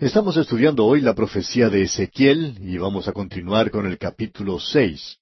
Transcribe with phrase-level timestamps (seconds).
[0.00, 5.18] Estamos estudiando hoy la profecía de Ezequiel y vamos a continuar con el capítulo seis.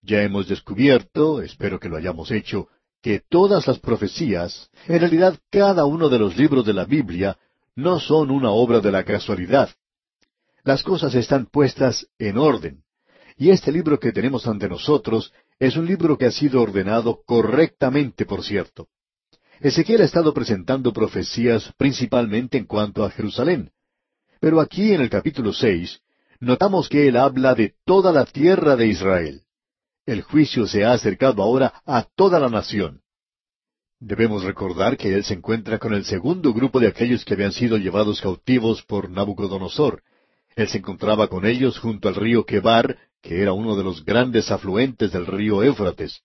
[0.00, 2.68] Ya hemos descubierto, espero que lo hayamos hecho,
[3.02, 7.36] que todas las profecías, en realidad cada uno de los libros de la Biblia,
[7.74, 9.70] no son una obra de la casualidad.
[10.62, 12.84] Las cosas están puestas en orden.
[13.36, 18.24] Y este libro que tenemos ante nosotros es un libro que ha sido ordenado correctamente,
[18.24, 18.86] por cierto.
[19.58, 23.72] Ezequiel ha estado presentando profecías principalmente en cuanto a Jerusalén.
[24.40, 26.00] Pero aquí en el capítulo seis
[26.40, 29.42] notamos que él habla de toda la tierra de Israel.
[30.04, 33.00] El juicio se ha acercado ahora a toda la nación.
[33.98, 37.78] Debemos recordar que él se encuentra con el segundo grupo de aquellos que habían sido
[37.78, 40.02] llevados cautivos por Nabucodonosor.
[40.54, 44.50] Él se encontraba con ellos junto al río Quebar, que era uno de los grandes
[44.50, 46.22] afluentes del río Éufrates.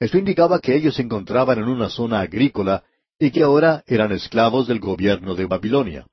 [0.00, 2.84] Esto indicaba que ellos se encontraban en una zona agrícola
[3.18, 6.06] y que ahora eran esclavos del gobierno de Babilonia.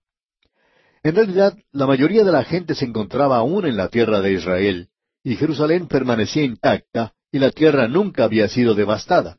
[1.03, 4.87] En realidad, la mayoría de la gente se encontraba aún en la tierra de Israel,
[5.21, 9.37] y Jerusalén permanecía intacta, y la tierra nunca había sido devastada.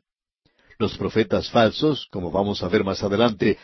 [0.77, 3.57] Los profetas falsos, como vamos a ver más adelante,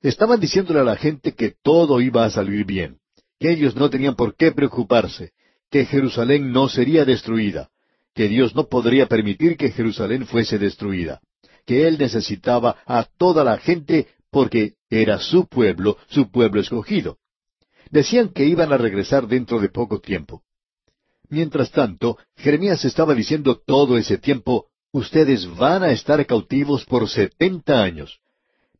[0.00, 3.00] estaban diciéndole a la gente que todo iba a salir bien,
[3.38, 5.32] que ellos no tenían por qué preocuparse,
[5.70, 7.68] que Jerusalén no sería destruida,
[8.14, 11.20] que Dios no podría permitir que Jerusalén fuese destruida,
[11.66, 17.18] que Él necesitaba a toda la gente porque era su pueblo, su pueblo escogido.
[17.90, 20.42] Decían que iban a regresar dentro de poco tiempo.
[21.28, 27.82] Mientras tanto, Jeremías estaba diciendo todo ese tiempo, ustedes van a estar cautivos por setenta
[27.82, 28.20] años.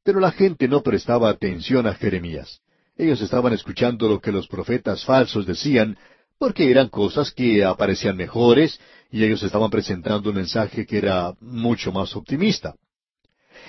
[0.02, 2.60] Pero la gente no prestaba atención a Jeremías.
[2.96, 5.98] Ellos estaban escuchando lo que los profetas falsos decían,
[6.38, 11.92] porque eran cosas que aparecían mejores, y ellos estaban presentando un mensaje que era mucho
[11.92, 12.76] más optimista.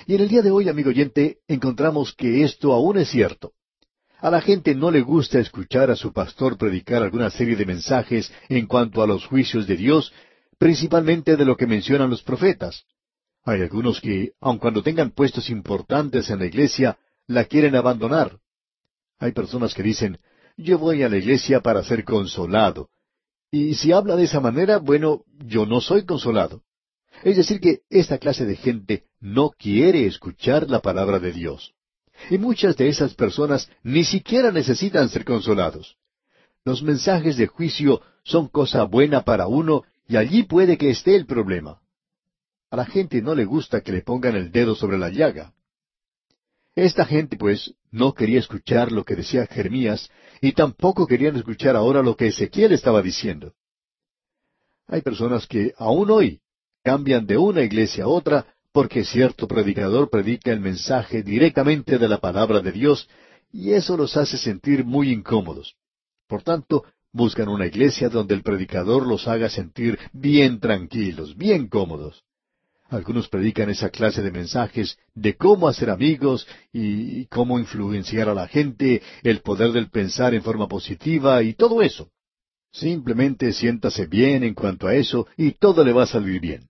[0.06, 3.52] Y en el día de hoy, amigo oyente, encontramos que esto aún es cierto.
[4.20, 8.32] A la gente no le gusta escuchar a su pastor predicar alguna serie de mensajes
[8.48, 10.12] en cuanto a los juicios de Dios,
[10.58, 12.84] principalmente de lo que mencionan los profetas.
[13.44, 18.40] Hay algunos que, aun cuando tengan puestos importantes en la iglesia, la quieren abandonar.
[19.20, 20.18] Hay personas que dicen,
[20.56, 22.90] yo voy a la iglesia para ser consolado.
[23.52, 26.64] Y si habla de esa manera, bueno, yo no soy consolado.
[27.22, 31.74] Es decir, que esta clase de gente no quiere escuchar la palabra de Dios.
[32.30, 35.96] Y muchas de esas personas ni siquiera necesitan ser consolados.
[36.64, 41.26] Los mensajes de juicio son cosa buena para uno y allí puede que esté el
[41.26, 41.80] problema.
[42.70, 45.54] A la gente no le gusta que le pongan el dedo sobre la llaga.
[46.74, 52.02] Esta gente, pues, no quería escuchar lo que decía Jeremías y tampoco querían escuchar ahora
[52.02, 53.54] lo que Ezequiel estaba diciendo.
[54.86, 56.40] Hay personas que aún hoy
[56.84, 58.46] cambian de una iglesia a otra
[58.78, 63.08] porque cierto predicador predica el mensaje directamente de la palabra de Dios
[63.52, 65.74] y eso los hace sentir muy incómodos.
[66.28, 72.22] Por tanto, buscan una iglesia donde el predicador los haga sentir bien tranquilos, bien cómodos.
[72.88, 78.46] Algunos predican esa clase de mensajes de cómo hacer amigos y cómo influenciar a la
[78.46, 82.12] gente, el poder del pensar en forma positiva y todo eso.
[82.70, 86.68] Simplemente siéntase bien en cuanto a eso y todo le va a salir bien.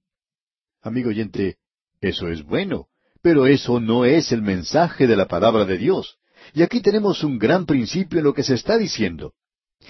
[0.81, 1.59] Amigo oyente,
[2.01, 2.87] eso es bueno,
[3.23, 6.19] pero eso no es el mensaje de la palabra de Dios.
[6.55, 9.35] Y aquí tenemos un gran principio en lo que se está diciendo.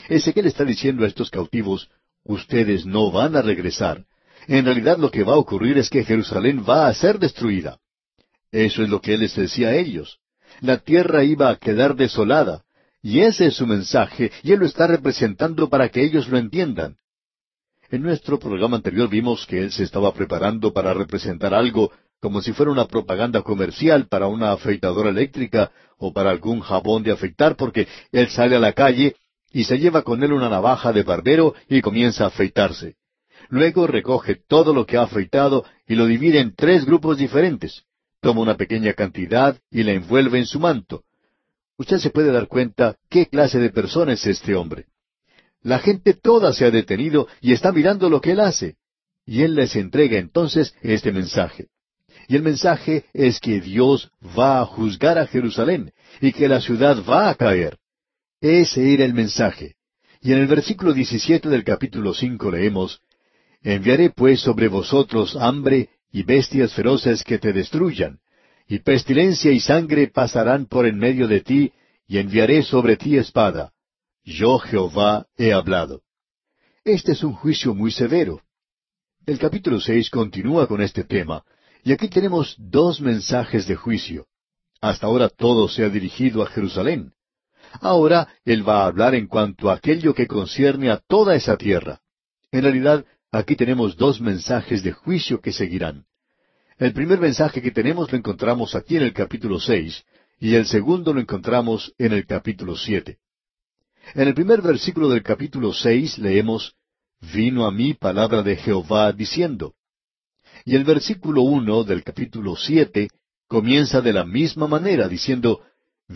[0.08, 1.90] Ezequiel está diciendo a estos cautivos,
[2.24, 4.04] ustedes no van a regresar.
[4.46, 7.78] En realidad lo que va a ocurrir es que Jerusalén va a ser destruida.
[8.50, 10.18] Eso es lo que él les decía a ellos.
[10.60, 12.64] La tierra iba a quedar desolada.
[13.02, 16.96] Y ese es su mensaje, y él lo está representando para que ellos lo entiendan.
[17.90, 21.90] En nuestro programa anterior vimos que él se estaba preparando para representar algo
[22.20, 27.12] como si fuera una propaganda comercial para una afeitadora eléctrica o para algún jabón de
[27.12, 29.16] afeitar, porque él sale a la calle
[29.52, 32.96] y se lleva con él una navaja de barbero y comienza a afeitarse.
[33.48, 37.84] Luego recoge todo lo que ha afeitado y lo divide en tres grupos diferentes.
[38.20, 41.04] Toma una pequeña cantidad y la envuelve en su manto.
[41.78, 44.88] Usted se puede dar cuenta qué clase de persona es este hombre.
[45.68, 48.76] La gente toda se ha detenido y está mirando lo que él hace.
[49.26, 51.66] Y él les entrega entonces este mensaje.
[52.26, 55.92] Y el mensaje es que Dios va a juzgar a Jerusalén
[56.22, 57.76] y que la ciudad va a caer.
[58.40, 59.74] Ese era el mensaje.
[60.22, 63.02] Y en el versículo 17 del capítulo 5 leemos,
[63.60, 68.20] Enviaré pues sobre vosotros hambre y bestias feroces que te destruyan,
[68.66, 71.72] y pestilencia y sangre pasarán por en medio de ti,
[72.06, 73.72] y enviaré sobre ti espada.
[74.28, 76.02] Yo Jehová he hablado.
[76.84, 78.42] Este es un juicio muy severo.
[79.24, 81.44] El capítulo seis continúa con este tema,
[81.82, 84.26] y aquí tenemos dos mensajes de juicio.
[84.82, 87.12] Hasta ahora todo se ha dirigido a Jerusalén.
[87.80, 92.02] Ahora Él va a hablar en cuanto a aquello que concierne a toda esa tierra.
[92.52, 96.04] En realidad, aquí tenemos dos mensajes de juicio que seguirán.
[96.76, 100.04] El primer mensaje que tenemos lo encontramos aquí en el capítulo seis,
[100.38, 103.16] y el segundo lo encontramos en el capítulo siete.
[104.14, 106.74] En el primer versículo del capítulo seis leemos
[107.20, 109.74] Vino a mí palabra de Jehová diciendo.
[110.64, 113.08] Y el versículo uno del capítulo siete
[113.48, 115.60] comienza de la misma manera diciendo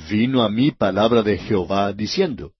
[0.09, 2.53] Vino a mí palabra de Jehová diciendo.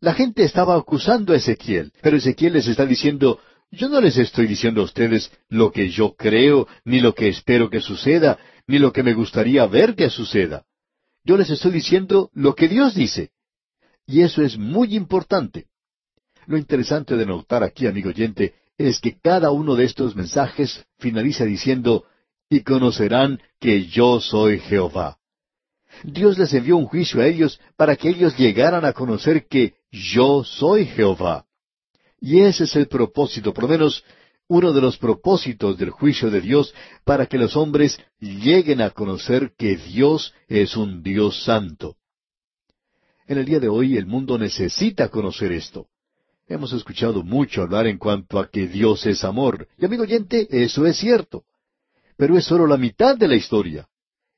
[0.00, 3.40] La gente estaba acusando a Ezequiel, pero Ezequiel les está diciendo
[3.70, 7.70] yo no les estoy diciendo a ustedes lo que yo creo, ni lo que espero
[7.70, 8.38] que suceda,
[8.68, 10.64] ni lo que me gustaría ver que suceda.
[11.24, 13.30] Yo les estoy diciendo lo que Dios dice.
[14.06, 15.66] Y eso es muy importante.
[16.46, 21.44] Lo interesante de notar aquí, amigo oyente, es que cada uno de estos mensajes finaliza
[21.44, 22.04] diciendo,
[22.50, 25.18] y conocerán que yo soy Jehová.
[26.02, 30.44] Dios les envió un juicio a ellos para que ellos llegaran a conocer que yo
[30.44, 31.46] soy Jehová.
[32.20, 34.04] Y ese es el propósito, por lo menos
[34.48, 36.74] uno de los propósitos del juicio de Dios,
[37.04, 41.96] para que los hombres lleguen a conocer que Dios es un Dios santo.
[43.26, 45.86] En el día de hoy el mundo necesita conocer esto.
[46.46, 49.66] Hemos escuchado mucho hablar en cuanto a que Dios es amor.
[49.78, 51.44] Y amigo oyente, eso es cierto.
[52.18, 53.88] Pero es solo la mitad de la historia.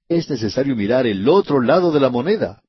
[0.08, 2.62] Es necesario mirar el otro lado de la moneda.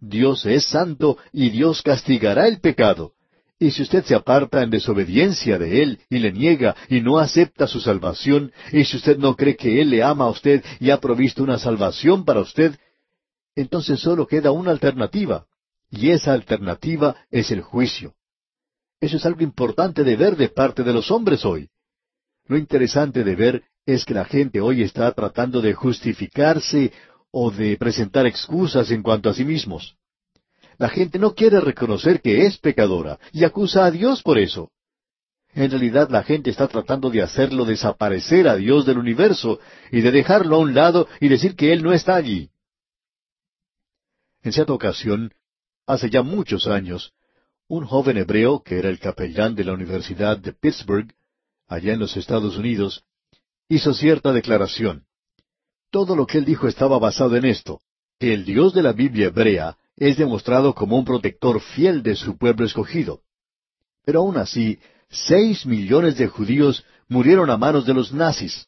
[0.00, 3.12] Dios es santo y Dios castigará el pecado.
[3.60, 7.68] Y si usted se aparta en desobediencia de Él y le niega y no acepta
[7.68, 10.98] su salvación, y si usted no cree que Él le ama a usted y ha
[10.98, 12.76] provisto una salvación para usted,
[13.54, 15.46] entonces solo queda una alternativa,
[15.90, 18.14] y esa alternativa es el juicio.
[19.00, 21.68] Eso es algo importante de ver de parte de los hombres hoy.
[22.46, 26.92] Lo interesante de ver es que la gente hoy está tratando de justificarse
[27.30, 29.96] o de presentar excusas en cuanto a sí mismos.
[30.78, 34.70] La gente no quiere reconocer que es pecadora y acusa a Dios por eso.
[35.52, 39.58] En realidad la gente está tratando de hacerlo desaparecer a Dios del universo
[39.90, 42.50] y de dejarlo a un lado y decir que Él no está allí.
[44.42, 45.32] En cierta ocasión,
[45.86, 47.12] hace ya muchos años,
[47.68, 51.12] un joven hebreo que era el capellán de la Universidad de Pittsburgh,
[51.68, 53.04] allá en los Estados Unidos,
[53.68, 55.04] hizo cierta declaración.
[55.90, 57.80] Todo lo que él dijo estaba basado en esto,
[58.18, 62.36] que el Dios de la Biblia hebrea es demostrado como un protector fiel de su
[62.36, 63.22] pueblo escogido.
[64.04, 64.78] Pero aún así,
[65.08, 68.66] seis millones de judíos murieron a manos de los nazis.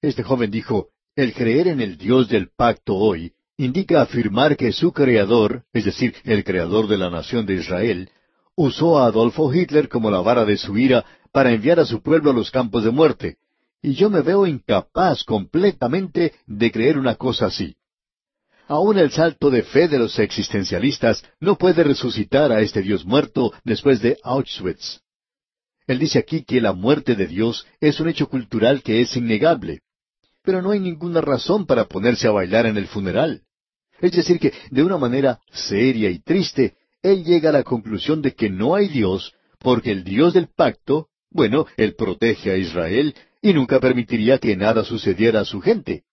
[0.00, 4.92] Este joven dijo, el creer en el Dios del pacto hoy indica afirmar que su
[4.92, 8.10] creador, es decir, el creador de la nación de Israel,
[8.56, 12.30] usó a Adolfo Hitler como la vara de su ira para enviar a su pueblo
[12.30, 13.36] a los campos de muerte,
[13.82, 17.76] y yo me veo incapaz completamente de creer una cosa así.
[18.66, 23.52] Aún el salto de fe de los existencialistas no puede resucitar a este Dios muerto
[23.62, 25.00] después de Auschwitz.
[25.86, 29.80] Él dice aquí que la muerte de Dios es un hecho cultural que es innegable,
[30.44, 33.42] pero no hay ninguna razón para ponerse a bailar en el funeral.
[34.00, 38.34] Es decir, que de una manera seria y triste, él llega a la conclusión de
[38.34, 43.54] que no hay Dios, porque el Dios del pacto, bueno, él protege a Israel y
[43.54, 46.04] nunca permitiría que nada sucediera a su gente.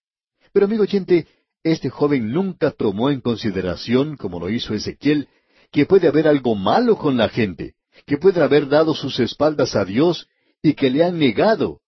[0.54, 1.28] Pero amigo oyente,
[1.64, 5.28] este joven nunca tomó en consideración, como lo hizo Ezequiel,
[5.72, 7.76] que puede haber algo malo con la gente,
[8.06, 10.28] que pueden haber dado sus espaldas a Dios
[10.62, 11.81] y que le han negado,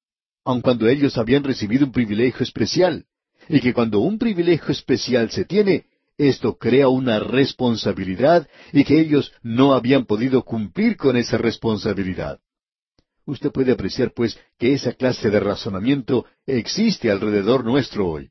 [0.44, 3.06] aun cuando ellos habían recibido un privilegio especial,
[3.50, 5.86] y que cuando un privilegio especial se tiene,
[6.18, 12.40] esto crea una responsabilidad y que ellos no habían podido cumplir con esa responsabilidad.
[13.26, 18.30] Usted puede apreciar, pues, que esa clase de razonamiento existe alrededor nuestro hoy.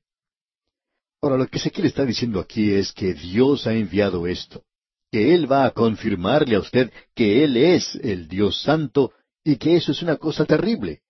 [1.23, 4.65] Ahora, lo que Ezequiel está diciendo aquí es que Dios ha enviado esto,
[5.11, 9.13] que Él va a confirmarle a usted que Él es el Dios Santo
[9.45, 11.03] y que eso es una cosa terrible.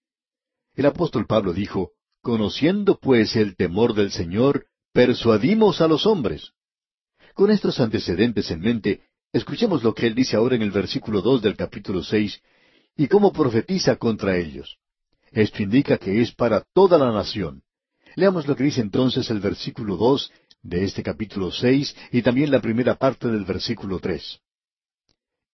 [0.74, 6.52] El apóstol Pablo dijo, Conociendo pues el temor del Señor, persuadimos a los hombres.
[7.34, 9.02] Con estos antecedentes en mente,
[9.32, 12.40] escuchemos lo que él dice ahora en el versículo dos del capítulo seis,
[12.96, 14.78] y cómo profetiza contra ellos.
[15.30, 17.62] Esto indica que es para toda la nación.
[18.14, 20.30] Leamos lo que dice entonces el versículo dos
[20.62, 24.40] de este capítulo seis y también la primera parte del versículo tres.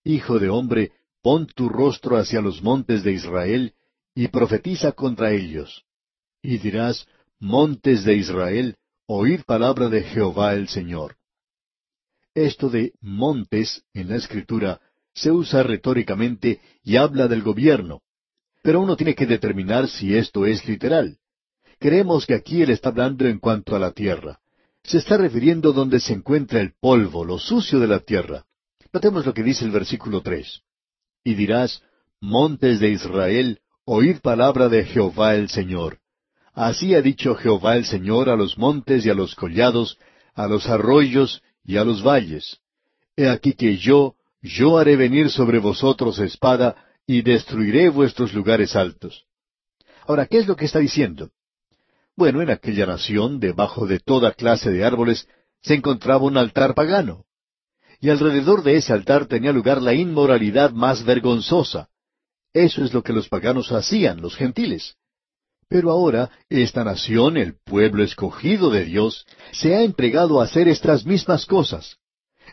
[0.04, 3.74] Hijo de hombre, pon tu rostro hacia los montes de Israel
[4.18, 5.84] y profetiza contra ellos.
[6.42, 7.06] Y dirás,
[7.38, 8.74] Montes de Israel,
[9.06, 11.14] oíd palabra de Jehová el Señor.
[12.34, 14.80] Esto de montes en la escritura
[15.14, 18.02] se usa retóricamente y habla del gobierno,
[18.60, 21.18] pero uno tiene que determinar si esto es literal.
[21.78, 24.40] Creemos que aquí él está hablando en cuanto a la tierra.
[24.82, 28.46] Se está refiriendo donde se encuentra el polvo, lo sucio de la tierra.
[28.92, 30.62] Notemos lo que dice el versículo tres.
[31.22, 31.84] Y dirás,
[32.20, 33.60] Montes de Israel,
[33.90, 35.98] oíd palabra de Jehová el Señor.
[36.52, 39.98] Así ha dicho Jehová el Señor a los montes y a los collados,
[40.34, 42.58] a los arroyos y a los valles.
[43.16, 46.76] He aquí que yo, yo haré venir sobre vosotros espada,
[47.06, 49.24] y destruiré vuestros lugares altos.
[50.06, 51.30] Ahora, ¿qué es lo que está diciendo?
[52.14, 55.26] Bueno, en aquella nación, debajo de toda clase de árboles,
[55.62, 57.24] se encontraba un altar pagano.
[58.00, 61.88] Y alrededor de ese altar tenía lugar la inmoralidad más vergonzosa.
[62.64, 64.96] Eso es lo que los paganos hacían, los gentiles.
[65.68, 71.06] Pero ahora esta nación, el pueblo escogido de Dios, se ha entregado a hacer estas
[71.06, 71.98] mismas cosas.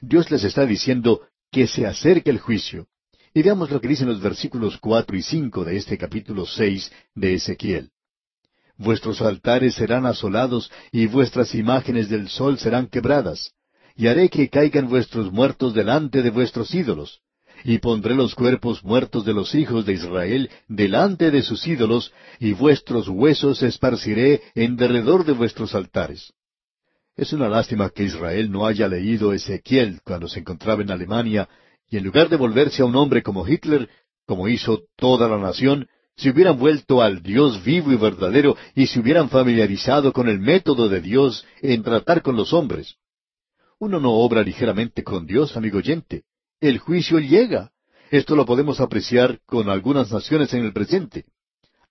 [0.04, 1.22] Dios les está diciendo
[1.52, 2.86] que se acerque el juicio.
[3.34, 7.34] Y veamos lo que dicen los versículos cuatro y cinco de este capítulo seis de
[7.34, 7.90] Ezequiel.
[8.78, 13.54] Vuestros altares serán asolados y vuestras imágenes del sol serán quebradas,
[13.96, 17.22] y haré que caigan vuestros muertos delante de vuestros ídolos,
[17.68, 22.54] y pondré los cuerpos muertos de los hijos de Israel delante de sus ídolos, y
[22.54, 26.32] vuestros huesos esparciré en derredor de vuestros altares.
[27.16, 31.50] Es una lástima que Israel no haya leído Ezequiel cuando se encontraba en Alemania,
[31.90, 33.90] y en lugar de volverse a un hombre como Hitler,
[34.28, 39.00] como hizo toda la nación, se hubieran vuelto al Dios vivo y verdadero y se
[39.00, 42.98] hubieran familiarizado con el método de Dios en tratar con los hombres.
[43.80, 46.26] Uno no obra ligeramente con Dios, amigo oyente
[46.60, 47.72] el juicio llega.
[48.12, 51.26] Esto lo podemos apreciar con algunas naciones en el presente.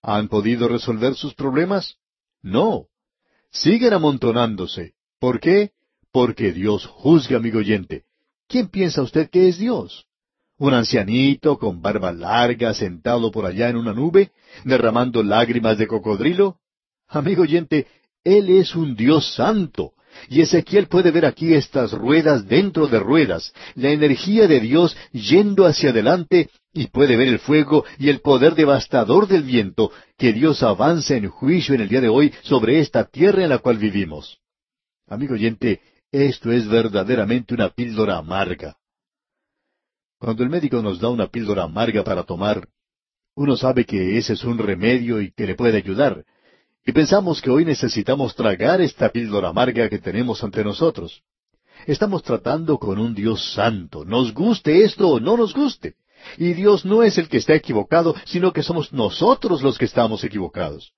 [0.03, 1.97] ¿Han podido resolver sus problemas?
[2.43, 2.87] No.
[3.51, 4.95] Siguen amontonándose.
[5.19, 5.73] ¿Por qué?
[6.13, 8.05] Porque Dios juzga, amigo oyente.
[8.47, 10.07] ¿Quién piensa usted que es Dios?
[10.57, 14.31] ¿Un ancianito con barba larga sentado por allá en una nube,
[14.65, 16.59] derramando lágrimas de cocodrilo?
[17.09, 17.89] Amigo oyente,
[18.23, 19.94] Él es un Dios santo,
[20.29, 25.67] y Ezequiel puede ver aquí estas ruedas dentro de ruedas, la energía de Dios yendo
[25.67, 30.63] hacia adelante, y puede ver el fuego y el poder devastador del viento que Dios
[30.63, 34.39] avanza en juicio en el día de hoy sobre esta tierra en la cual vivimos.
[35.07, 35.81] Amigo oyente,
[36.11, 38.77] esto es verdaderamente una píldora amarga.
[40.19, 42.67] Cuando el médico nos da una píldora amarga para tomar,
[43.37, 46.25] uno sabe que ese es un remedio y que le puede ayudar,
[46.87, 51.23] y pensamos que hoy necesitamos tragar esta píldora amarga que tenemos ante nosotros.
[51.87, 55.97] Estamos tratando con un Dios santo, nos guste esto o no nos guste.
[56.39, 60.25] Y Dios no es el que está equivocado, sino que somos nosotros los que estamos
[60.25, 60.93] equivocados.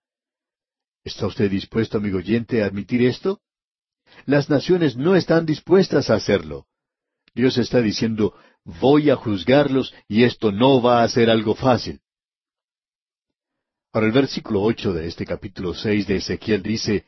[1.04, 3.40] ¿Está usted dispuesto, amigo oyente, a admitir esto?
[4.24, 6.66] Las naciones no están dispuestas a hacerlo.
[7.34, 12.00] Dios está diciendo, voy a juzgarlos y esto no va a ser algo fácil.
[13.96, 17.06] Para el versículo ocho de este capítulo seis de Ezequiel dice,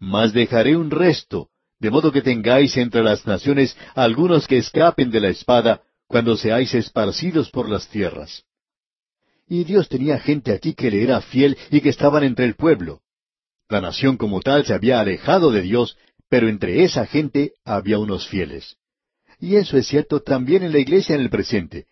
[0.00, 1.48] Mas dejaré un resto,
[1.78, 6.74] de modo que tengáis entre las naciones algunos que escapen de la espada, cuando seáis
[6.74, 8.42] esparcidos por las tierras.
[9.48, 13.02] Y Dios tenía gente aquí que le era fiel y que estaban entre el pueblo.
[13.68, 15.96] La nación como tal se había alejado de Dios,
[16.28, 18.76] pero entre esa gente había unos fieles.
[19.38, 21.86] Y eso es cierto también en la iglesia en el presente.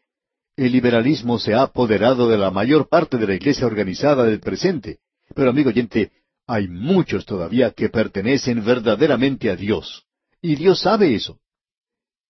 [0.57, 4.99] El liberalismo se ha apoderado de la mayor parte de la iglesia organizada del presente.
[5.35, 6.13] Pero amigo oyente,
[6.47, 10.05] hay muchos todavía que pertenecen verdaderamente a Dios.
[10.43, 11.39] Y Dios sabe eso.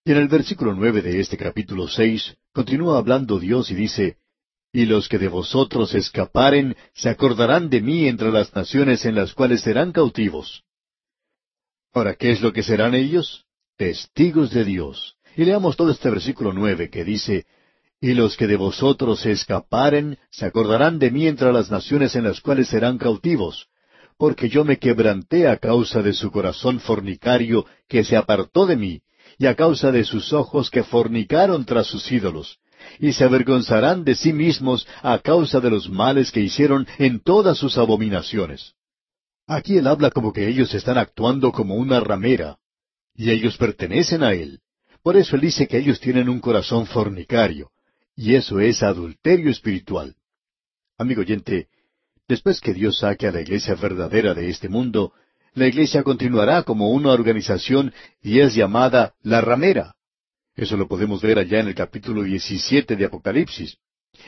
[0.05, 4.19] Y en el versículo nueve de este capítulo seis continúa hablando Dios y dice,
[4.73, 9.33] Y los que de vosotros escaparen se acordarán de mí entre las naciones en las
[9.33, 10.63] cuales serán cautivos.
[11.93, 13.47] Ahora, ¿qué es lo que serán ellos?
[13.77, 15.17] Testigos de Dios.
[15.37, 17.47] Y leamos todo este versículo nueve que dice,
[18.03, 22.25] y los que de vosotros se escaparen se acordarán de mí entre las naciones en
[22.25, 23.69] las cuales serán cautivos,
[24.19, 29.03] porque yo me quebranté a causa de su corazón fornicario que se apartó de mí,
[29.39, 32.59] y a causa de sus ojos que fornicaron tras sus ídolos,
[32.99, 37.57] y se avergonzarán de sí mismos a causa de los males que hicieron en todas
[37.57, 38.75] sus abominaciones.
[39.47, 42.57] Aquí él habla como que ellos están actuando como una ramera,
[43.15, 44.59] y ellos pertenecen a él.
[45.05, 47.72] Por eso él dice que ellos tienen un corazón fornicario.
[48.15, 50.17] Y eso es adulterio espiritual.
[50.99, 51.69] Amigo oyente,
[52.29, 55.13] después que Dios saque a la iglesia verdadera de este mundo,
[55.55, 59.95] la iglesia continuará como una organización y es llamada la ramera.
[60.55, 63.79] Eso lo podemos ver allá en el capítulo 17 de Apocalipsis.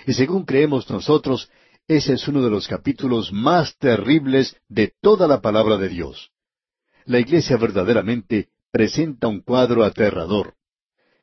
[0.07, 1.51] Y según creemos nosotros,
[1.87, 6.31] ese es uno de los capítulos más terribles de toda la palabra de Dios.
[7.05, 10.55] La iglesia verdaderamente presenta un cuadro aterrador.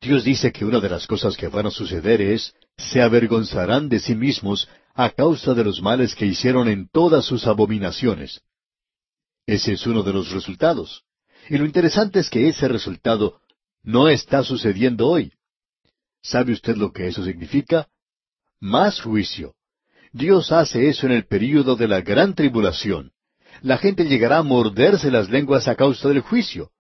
[0.01, 3.99] Dios dice que una de las cosas que van a suceder es, se avergonzarán de
[3.99, 8.41] sí mismos a causa de los males que hicieron en todas sus abominaciones.
[9.45, 11.03] Ese es uno de los resultados.
[11.49, 13.41] Y lo interesante es que ese resultado
[13.83, 15.33] no está sucediendo hoy.
[16.23, 17.87] ¿Sabe usted lo que eso significa?
[18.59, 19.53] Más juicio.
[20.11, 23.11] Dios hace eso en el período de la gran tribulación.
[23.61, 26.71] La gente llegará a morderse las lenguas a causa del juicio.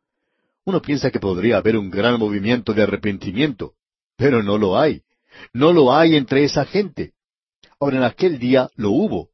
[0.71, 3.73] Uno piensa que podría haber un gran movimiento de arrepentimiento,
[4.15, 5.01] pero no lo hay.
[5.51, 7.11] No lo hay entre esa gente.
[7.77, 9.31] Ahora en aquel día lo hubo.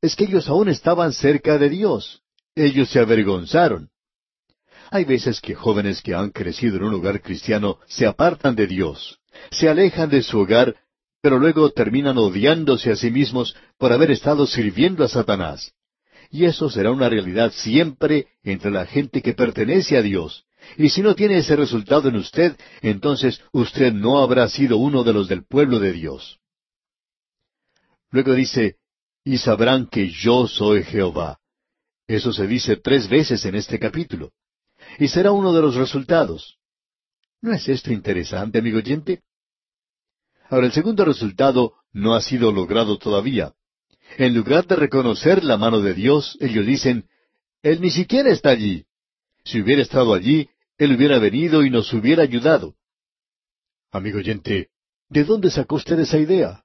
[0.00, 2.22] Es que ellos aún estaban cerca de Dios.
[2.54, 3.90] Ellos se avergonzaron.
[4.90, 9.18] Hay veces que jóvenes que han crecido en un hogar cristiano se apartan de Dios,
[9.50, 10.76] se alejan de su hogar,
[11.20, 15.74] pero luego terminan odiándose a sí mismos por haber estado sirviendo a Satanás.
[16.30, 20.46] Y eso será una realidad siempre entre la gente que pertenece a Dios.
[20.76, 25.12] Y si no tiene ese resultado en usted, entonces usted no habrá sido uno de
[25.12, 26.38] los del pueblo de Dios.
[28.10, 28.76] Luego dice,
[29.24, 31.38] y sabrán que yo soy Jehová.
[32.06, 34.32] Eso se dice tres veces en este capítulo
[34.98, 36.58] y será uno de los resultados.
[37.40, 39.22] ¿No es esto interesante, amigo oyente?
[40.48, 43.52] Ahora, el segundo resultado no ha sido logrado todavía.
[44.18, 47.08] En lugar de reconocer la mano de Dios, ellos dicen,
[47.62, 48.84] Él ni siquiera está allí.
[49.44, 52.74] Si hubiera estado allí, Él hubiera venido y nos hubiera ayudado.
[53.92, 54.70] Amigo oyente,
[55.08, 56.64] ¿de dónde sacó usted esa idea?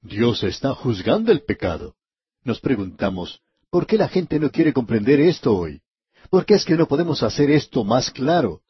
[0.00, 1.96] Dios está juzgando el pecado.
[2.44, 5.82] Nos preguntamos, ¿por qué la gente no quiere comprender esto hoy?
[6.30, 8.62] ¿Por qué es que no podemos hacer esto más claro?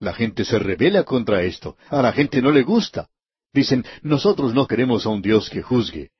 [0.00, 1.76] La gente se revela contra esto.
[1.88, 3.08] A la gente no le gusta.
[3.52, 6.10] Dicen, nosotros no queremos a un Dios que juzgue.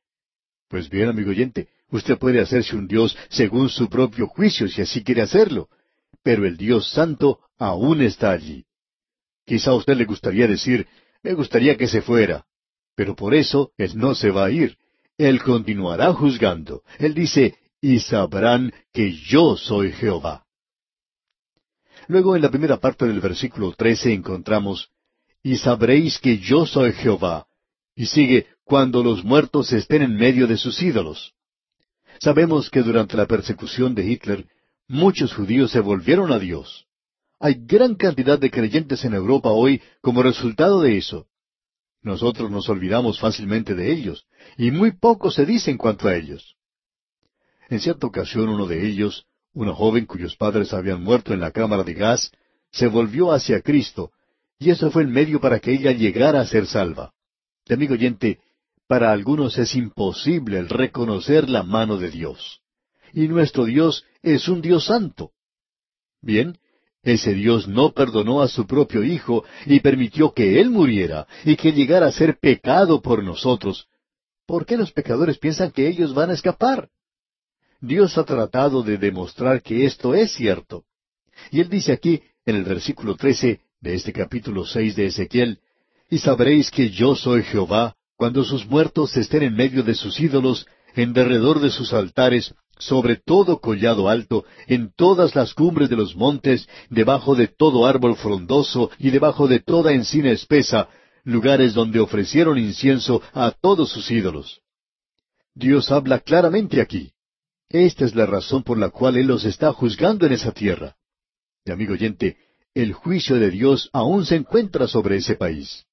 [0.69, 5.05] Pues bien, amigo oyente, usted puede hacerse un Dios según su propio juicio si así
[5.05, 5.69] quiere hacerlo.
[6.25, 8.65] Pero el Dios Santo aún está allí.
[9.47, 10.89] Quizá a usted le gustaría decir,
[11.23, 12.47] me gustaría que se fuera.
[12.97, 14.79] Pero por eso Él no se va a ir.
[15.19, 16.83] Él continuará juzgando.
[16.99, 20.47] Él dice, y sabrán que yo soy Jehová.
[22.09, 24.91] Luego en la primera parte del versículo trece encontramos,
[25.43, 27.47] Y sabréis que yo soy Jehová.
[27.95, 31.35] Y sigue, cuando los muertos estén en medio de sus ídolos.
[32.19, 34.47] Sabemos que durante la persecución de Hitler,
[34.89, 36.87] muchos judíos se volvieron a Dios.
[37.41, 41.27] Hay gran cantidad de creyentes en Europa hoy como resultado de eso.
[42.03, 44.27] Nosotros nos olvidamos fácilmente de ellos,
[44.59, 46.57] y muy poco se dice en cuanto a ellos.
[47.69, 51.83] En cierta ocasión uno de ellos, una joven cuyos padres habían muerto en la cámara
[51.83, 52.31] de gas
[52.71, 54.11] se volvió hacia Cristo,
[54.59, 57.13] y eso fue el medio para que ella llegara a ser salva.
[57.69, 58.41] Amigo oyente,
[58.87, 62.61] para algunos es imposible el reconocer la mano de Dios.
[63.15, 65.31] Y nuestro Dios es un Dios santo.
[66.21, 66.59] Bien,
[67.05, 71.73] ese Dios no perdonó a su propio Hijo y permitió que Él muriera y que
[71.73, 73.87] llegara a ser pecado por nosotros.
[74.47, 76.89] ¿Por qué los pecadores piensan que ellos van a escapar?
[77.81, 80.85] Dios ha tratado de demostrar que esto es cierto.
[81.53, 85.61] Y él dice aquí, en el versículo trece de este capítulo seis de Ezequiel,
[86.11, 90.67] Y sabréis que yo soy Jehová, cuando sus muertos estén en medio de sus ídolos,
[90.95, 96.17] en derredor de sus altares, sobre todo collado alto, en todas las cumbres de los
[96.17, 100.89] montes, debajo de todo árbol frondoso y debajo de toda encina espesa,
[101.25, 104.61] lugares donde ofrecieron incienso a todos sus ídolos.
[105.55, 107.13] Dios habla claramente aquí.
[107.69, 110.97] Esta es la razón por la cual Él los está juzgando en esa tierra.
[111.65, 112.37] Y amigo oyente,
[112.75, 115.87] el juicio de Dios aún se encuentra sobre ese país.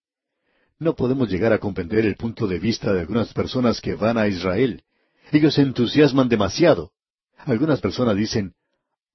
[0.80, 4.28] No podemos llegar a comprender el punto de vista de algunas personas que van a
[4.28, 4.84] Israel.
[5.32, 6.92] Ellos se entusiasman demasiado.
[7.38, 8.54] Algunas personas dicen,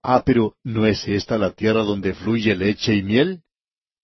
[0.03, 3.43] Ah, pero ¿no es esta la tierra donde fluye leche y miel?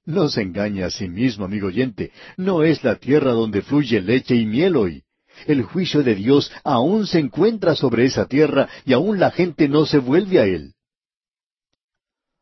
[0.05, 4.35] No se engaña a sí mismo, amigo oyente, no es la tierra donde fluye leche
[4.35, 5.05] y miel hoy.
[5.47, 9.87] El juicio de Dios aún se encuentra sobre esa tierra y aún la gente no
[9.87, 10.75] se vuelve a él.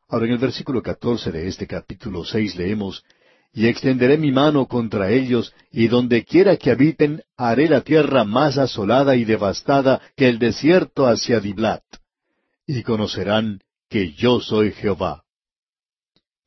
[0.07, 3.03] Ahora en el versículo catorce de este capítulo seis leemos,
[3.53, 8.57] Y extenderé mi mano contra ellos, y donde quiera que habiten, haré la tierra más
[8.57, 11.83] asolada y devastada que el desierto hacia Diblat.
[12.65, 13.59] Y conocerán
[13.89, 15.23] que yo soy Jehová.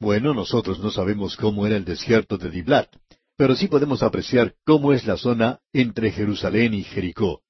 [0.01, 2.89] Bueno, nosotros no sabemos cómo era el desierto de Diblat,
[3.37, 7.43] pero sí podemos apreciar cómo es la zona entre Jerusalén y Jericó.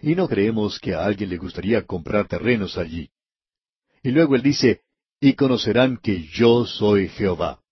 [0.00, 3.10] Y no creemos que a alguien le gustaría comprar terrenos allí.
[4.02, 4.80] Y luego él dice,
[5.20, 7.63] y conocerán que yo soy Jehová.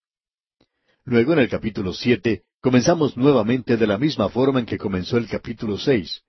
[1.05, 5.27] Luego en el capítulo siete comenzamos nuevamente de la misma forma en que comenzó el
[5.29, 6.23] capítulo seis.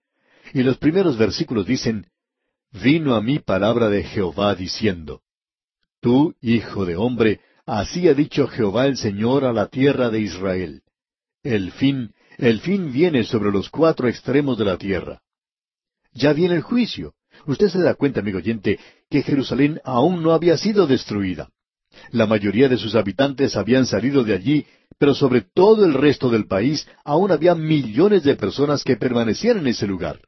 [0.54, 2.08] Y los primeros versículos dicen,
[2.72, 5.22] Vino a mí palabra de Jehová diciendo,
[6.02, 10.82] Tú, hijo de hombre, así ha dicho Jehová el Señor a la tierra de Israel.
[11.44, 15.22] El fin, el fin viene sobre los cuatro extremos de la tierra.
[16.14, 17.14] Ya viene el juicio.
[17.46, 21.50] Usted se da cuenta, amigo oyente, que Jerusalén aún no había sido destruida.
[22.12, 24.66] La mayoría de sus habitantes habían salido de allí,
[24.98, 29.68] pero sobre todo el resto del país aún había millones de personas que permanecían en
[29.68, 30.22] ese lugar.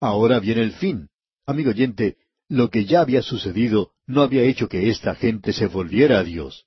[0.00, 1.08] Ahora viene el fin.
[1.46, 2.16] Amigo oyente,
[2.48, 6.64] lo que ya había sucedido no había hecho que esta gente se volviera a Dios.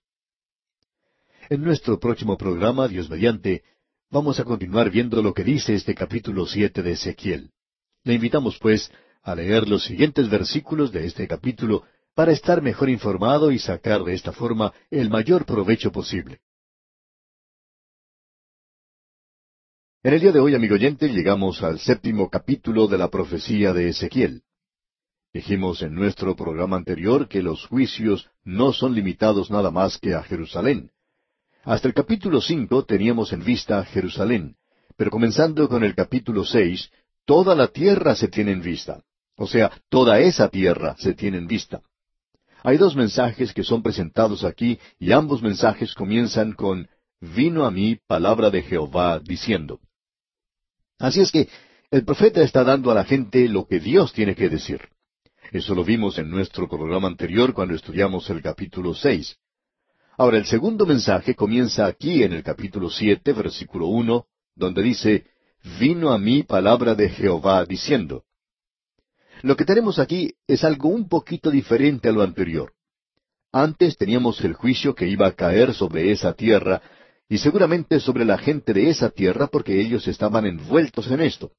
[1.49, 3.63] En nuestro próximo programa, Dios mediante,
[4.09, 7.51] vamos a continuar viendo lo que dice este capítulo siete de Ezequiel.
[8.03, 8.91] Le invitamos, pues,
[9.23, 11.83] a leer los siguientes versículos de este capítulo
[12.15, 16.39] para estar mejor informado y sacar de esta forma el mayor provecho posible.
[20.03, 23.89] En el día de hoy, amigo oyente, llegamos al séptimo capítulo de la profecía de
[23.89, 24.41] Ezequiel.
[25.31, 30.23] Dijimos en nuestro programa anterior que los juicios no son limitados nada más que a
[30.23, 30.91] Jerusalén.
[31.63, 34.55] Hasta el capítulo cinco teníamos en vista Jerusalén,
[34.97, 36.89] pero comenzando con el capítulo seis,
[37.25, 39.03] toda la tierra se tiene en vista.
[39.37, 41.81] O sea, toda esa tierra se tiene en vista.
[42.63, 46.87] Hay dos mensajes que son presentados aquí y ambos mensajes comienzan con
[47.19, 49.79] Vino a mí palabra de Jehová diciendo.
[50.97, 51.49] Así es que
[51.91, 54.81] el profeta está dando a la gente lo que Dios tiene que decir.
[55.51, 59.37] Eso lo vimos en nuestro programa anterior cuando estudiamos el capítulo seis.
[60.17, 65.25] Ahora el segundo mensaje comienza aquí en el capítulo siete, versículo uno, donde dice
[65.79, 68.23] Vino a mí palabra de Jehová diciendo.
[69.41, 72.73] Lo que tenemos aquí es algo un poquito diferente a lo anterior.
[73.51, 76.81] Antes teníamos el juicio que iba a caer sobre esa tierra,
[77.27, 81.51] y seguramente sobre la gente de esa tierra porque ellos estaban envueltos en esto.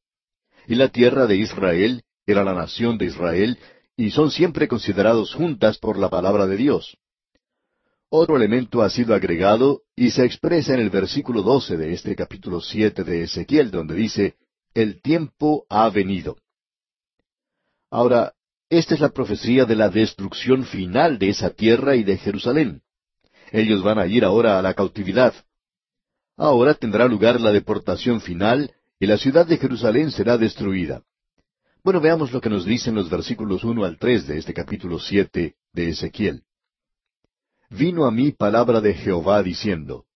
[0.67, 3.59] Y la tierra de Israel era la nación de Israel,
[3.97, 6.97] y son siempre considerados juntas por la palabra de Dios.
[8.09, 12.61] Otro elemento ha sido agregado y se expresa en el versículo doce de este capítulo
[12.61, 14.37] siete de Ezequiel, donde dice,
[14.75, 16.37] El tiempo ha venido.
[17.93, 18.33] Ahora,
[18.71, 22.81] esta es la profecía de la destrucción final de esa tierra y de Jerusalén.
[23.51, 25.35] Ellos van a ir ahora a la cautividad.
[26.39, 31.03] Ahora tendrá lugar la deportación final y la ciudad de Jerusalén será destruida.
[31.85, 35.57] Bueno, veamos lo que nos dicen los versículos uno al tres de este capítulo siete
[35.75, 36.45] de Ezequiel.
[37.69, 40.07] Vino a mí palabra de Jehová diciendo,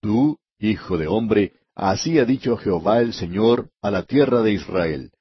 [0.00, 5.12] Tú, hijo de hombre, así ha dicho Jehová el Señor a la tierra de Israel.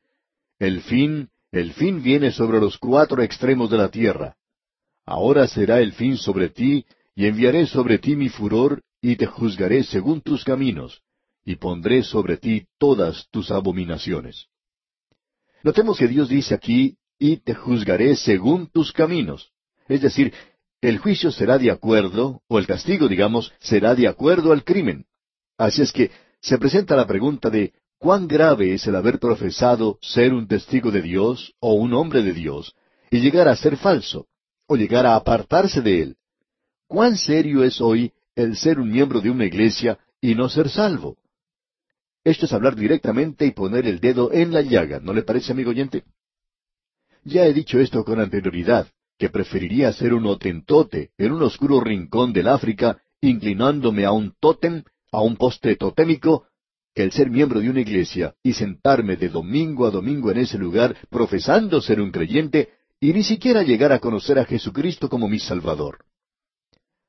[0.57, 4.35] El fin el fin viene sobre los cuatro extremos de la tierra.
[5.05, 6.85] Ahora será el fin sobre ti,
[7.15, 11.01] y enviaré sobre ti mi furor, y te juzgaré según tus caminos,
[11.43, 14.47] y pondré sobre ti todas tus abominaciones.
[15.63, 19.51] Notemos que Dios dice aquí, y te juzgaré según tus caminos.
[19.87, 20.33] Es decir,
[20.81, 25.05] el juicio será de acuerdo, o el castigo, digamos, será de acuerdo al crimen.
[25.57, 30.33] Así es que se presenta la pregunta de cuán grave es el haber profesado ser
[30.33, 32.73] un testigo de Dios o un hombre de Dios
[33.11, 34.27] y llegar a ser falso
[34.67, 36.17] o llegar a apartarse de él.
[36.87, 41.17] Cuán serio es hoy el ser un miembro de una iglesia y no ser salvo.
[42.23, 45.71] Esto es hablar directamente y poner el dedo en la llaga, ¿no le parece, amigo
[45.71, 46.03] oyente?
[47.23, 52.31] Ya he dicho esto con anterioridad, que preferiría ser un otentote en un oscuro rincón
[52.31, 56.45] del África, inclinándome a un tótem, a un poste totémico,
[56.93, 60.57] que el ser miembro de una iglesia y sentarme de domingo a domingo en ese
[60.57, 65.39] lugar profesando ser un creyente y ni siquiera llegar a conocer a Jesucristo como mi
[65.39, 65.99] Salvador.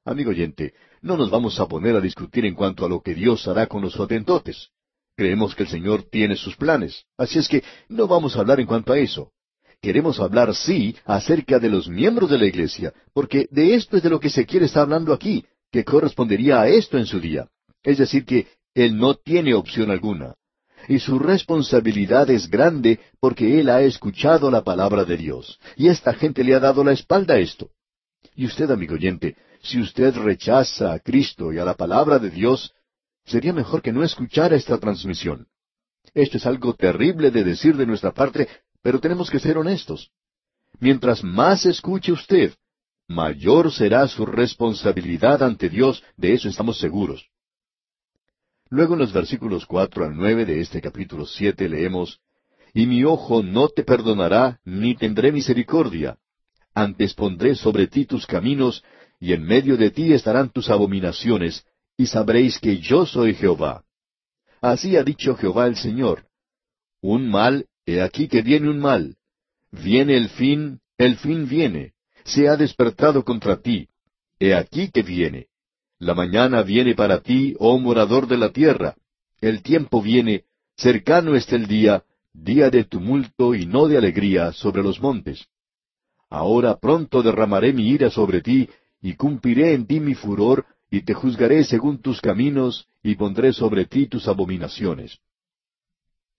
[0.05, 3.47] Amigo oyente, no nos vamos a poner a discutir en cuanto a lo que Dios
[3.49, 4.69] hará con los atentotes.
[5.17, 8.67] Creemos que el Señor tiene sus planes, así es que no vamos a hablar en
[8.67, 9.33] cuanto a eso.
[9.83, 14.11] Queremos hablar, sí, acerca de los miembros de la iglesia, porque de esto es de
[14.11, 17.49] lo que se quiere estar hablando aquí, que correspondería a esto en su día.
[17.83, 20.35] Es decir, que él no tiene opción alguna.
[20.89, 25.59] Y su responsabilidad es grande porque él ha escuchado la palabra de Dios.
[25.77, 27.71] Y esta gente le ha dado la espalda a esto.
[28.35, 32.73] Y usted, amigo oyente, si usted rechaza a Cristo y a la palabra de Dios,
[33.27, 35.47] sería mejor que no escuchara esta transmisión.
[36.15, 38.49] Esto es algo terrible de decir de nuestra parte,
[38.83, 40.11] pero tenemos que ser honestos.
[40.79, 42.55] Mientras más escuche usted,
[43.07, 47.29] mayor será su responsabilidad ante Dios, de eso estamos seguros.
[48.71, 52.21] Luego en los versículos cuatro al nueve de este capítulo siete leemos
[52.73, 56.19] Y mi ojo no te perdonará, ni tendré misericordia.
[56.73, 58.85] Antes pondré sobre ti tus caminos,
[59.19, 61.65] y en medio de ti estarán tus abominaciones,
[61.97, 63.83] y sabréis que yo soy Jehová.
[64.61, 66.27] Así ha dicho Jehová el Señor.
[67.03, 69.17] Un mal, he aquí que viene un mal.
[69.73, 71.95] Viene el fin, el fin viene.
[72.25, 73.89] Se ha despertado contra ti.
[74.39, 75.50] He aquí que viene.
[76.01, 78.97] La mañana viene para ti, oh morador de la tierra.
[79.39, 84.83] El tiempo viene, cercano está el día, día de tumulto y no de alegría sobre
[84.83, 85.47] los montes.
[86.31, 88.67] Ahora pronto derramaré mi ira sobre ti,
[89.03, 93.85] y cumpliré en ti mi furor, y te juzgaré según tus caminos, y pondré sobre
[93.85, 95.19] ti tus abominaciones.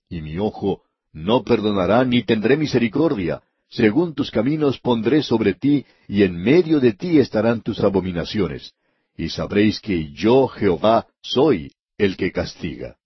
[0.09, 0.81] Y mi ojo
[1.13, 6.93] no perdonará ni tendré misericordia, según tus caminos pondré sobre ti, y en medio de
[6.93, 8.73] ti estarán tus abominaciones.
[9.21, 12.97] Y sabréis que yo, Jehová, soy el que castiga.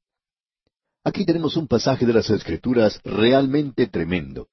[1.04, 4.48] Aquí tenemos un pasaje de las Escrituras realmente tremendo.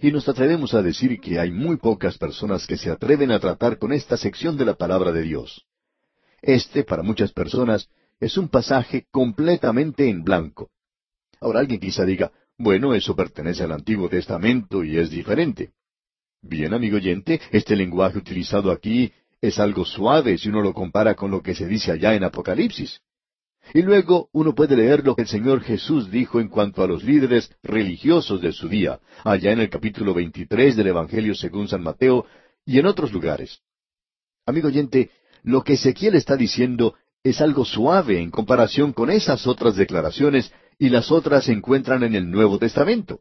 [0.00, 3.76] Y nos atrevemos a decir que hay muy pocas personas que se atreven a tratar
[3.76, 5.66] con esta sección de la palabra de Dios.
[6.40, 10.70] Este, para muchas personas, es un pasaje completamente en blanco.
[11.42, 15.72] Ahora alguien quizá diga, bueno, eso pertenece al Antiguo Testamento y es diferente.
[16.40, 21.30] Bien, amigo oyente, este lenguaje utilizado aquí es algo suave si uno lo compara con
[21.30, 23.00] lo que se dice allá en Apocalipsis.
[23.74, 27.02] Y luego uno puede leer lo que el Señor Jesús dijo en cuanto a los
[27.02, 32.24] líderes religiosos de su día, allá en el capítulo 23 del Evangelio según San Mateo
[32.64, 33.60] y en otros lugares.
[34.46, 35.10] Amigo oyente,
[35.42, 40.88] lo que Ezequiel está diciendo es algo suave en comparación con esas otras declaraciones y
[40.88, 43.20] las otras se encuentran en el Nuevo Testamento.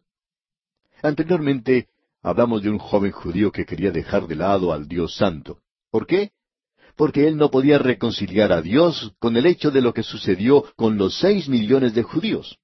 [1.01, 1.87] Anteriormente
[2.21, 5.59] hablamos de un joven judío que quería dejar de lado al Dios Santo.
[5.91, 6.31] ¿Por qué?
[6.95, 10.97] porque él no podía reconciliar a Dios con el hecho de lo que sucedió con
[10.97, 12.59] los seis millones de judíos.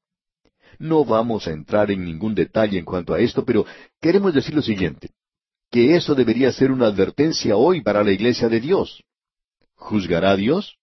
[0.79, 3.65] No vamos a entrar en ningún detalle en cuanto a esto, pero
[3.99, 5.09] queremos decir lo siguiente,
[5.71, 9.03] que eso debería ser una advertencia hoy para la iglesia de Dios.
[9.75, 10.77] ¿Juzgará Dios?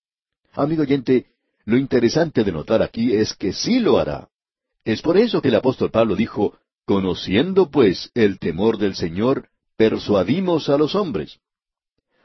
[0.52, 1.26] Amigo oyente,
[1.64, 4.28] lo interesante de notar aquí es que sí lo hará.
[4.84, 10.68] Es por eso que el apóstol Pablo dijo, Conociendo pues el temor del Señor, persuadimos
[10.68, 11.38] a los hombres.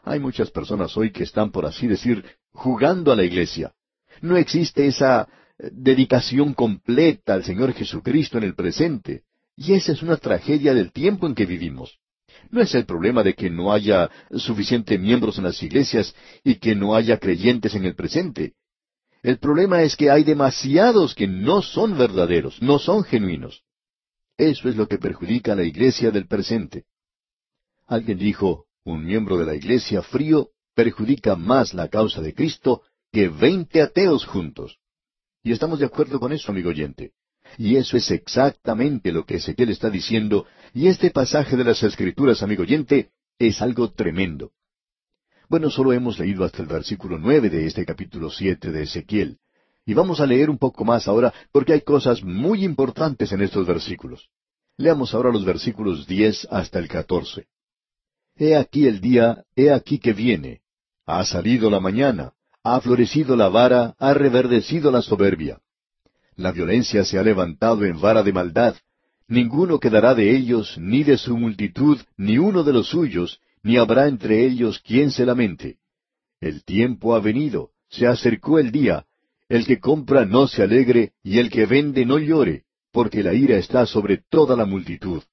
[0.10, 3.74] Hay muchas personas hoy que están, por así decir, jugando a la iglesia.
[4.22, 9.22] No existe esa eh, dedicación completa al Señor Jesucristo en el presente.
[9.56, 12.00] Y esa es una tragedia del tiempo en que vivimos.
[12.50, 16.74] No es el problema de que no haya suficientes miembros en las iglesias y que
[16.74, 18.54] no haya creyentes en el presente.
[19.22, 23.62] El problema es que hay demasiados que no son verdaderos, no son genuinos.
[24.38, 26.86] Eso es lo que perjudica a la iglesia del presente.
[27.86, 33.30] Alguien dijo, un miembro de la iglesia frío perjudica más la causa de Cristo que
[33.30, 34.80] veinte ateos juntos.
[35.44, 37.12] Y estamos de acuerdo con eso, amigo oyente.
[37.58, 42.44] Y eso es exactamente lo que Ezequiel está diciendo, y este pasaje de las Escrituras,
[42.44, 44.52] amigo oyente, es algo tremendo.
[45.48, 49.40] Bueno, solo hemos leído hasta el versículo nueve de este capítulo siete de Ezequiel,
[49.86, 53.66] y vamos a leer un poco más ahora porque hay cosas muy importantes en estos
[53.66, 54.30] versículos.
[54.78, 57.48] Leamos ahora los versículos diez hasta el catorce.
[58.42, 60.62] He aquí el día, he aquí que viene.
[61.06, 62.32] Ha salido la mañana,
[62.64, 65.60] ha florecido la vara, ha reverdecido la soberbia.
[66.38, 68.76] La violencia se ha levantado en vara de maldad.
[69.28, 74.08] Ninguno quedará de ellos, ni de su multitud, ni uno de los suyos, ni habrá
[74.08, 75.80] entre ellos quien se lamente.
[76.40, 79.06] El tiempo ha venido, se acercó el día.
[79.50, 83.58] El que compra no se alegre, y el que vende no llore, porque la ira
[83.58, 85.24] está sobre toda la multitud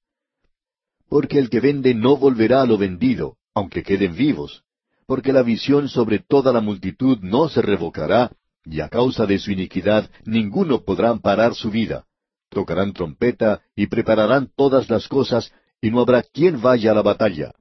[1.09, 4.63] porque el que vende no volverá a lo vendido, aunque queden vivos,
[5.05, 8.31] porque la visión sobre toda la multitud no se revocará,
[8.65, 12.05] y a causa de su iniquidad ninguno podrá parar su vida.
[12.49, 17.53] Tocarán trompeta y prepararán todas las cosas, y no habrá quien vaya a la batalla,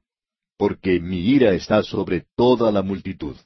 [0.57, 3.37] porque mi ira está sobre toda la multitud.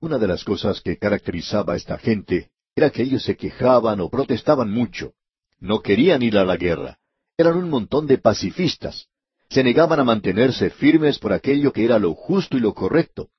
[0.00, 4.08] Una de las cosas que caracterizaba a esta gente era que ellos se quejaban o
[4.08, 5.12] protestaban mucho.
[5.58, 6.99] No querían ir a la guerra
[7.40, 9.06] eran un montón de pacifistas.
[9.48, 13.30] Se negaban a mantenerse firmes por aquello que era lo justo y lo correcto.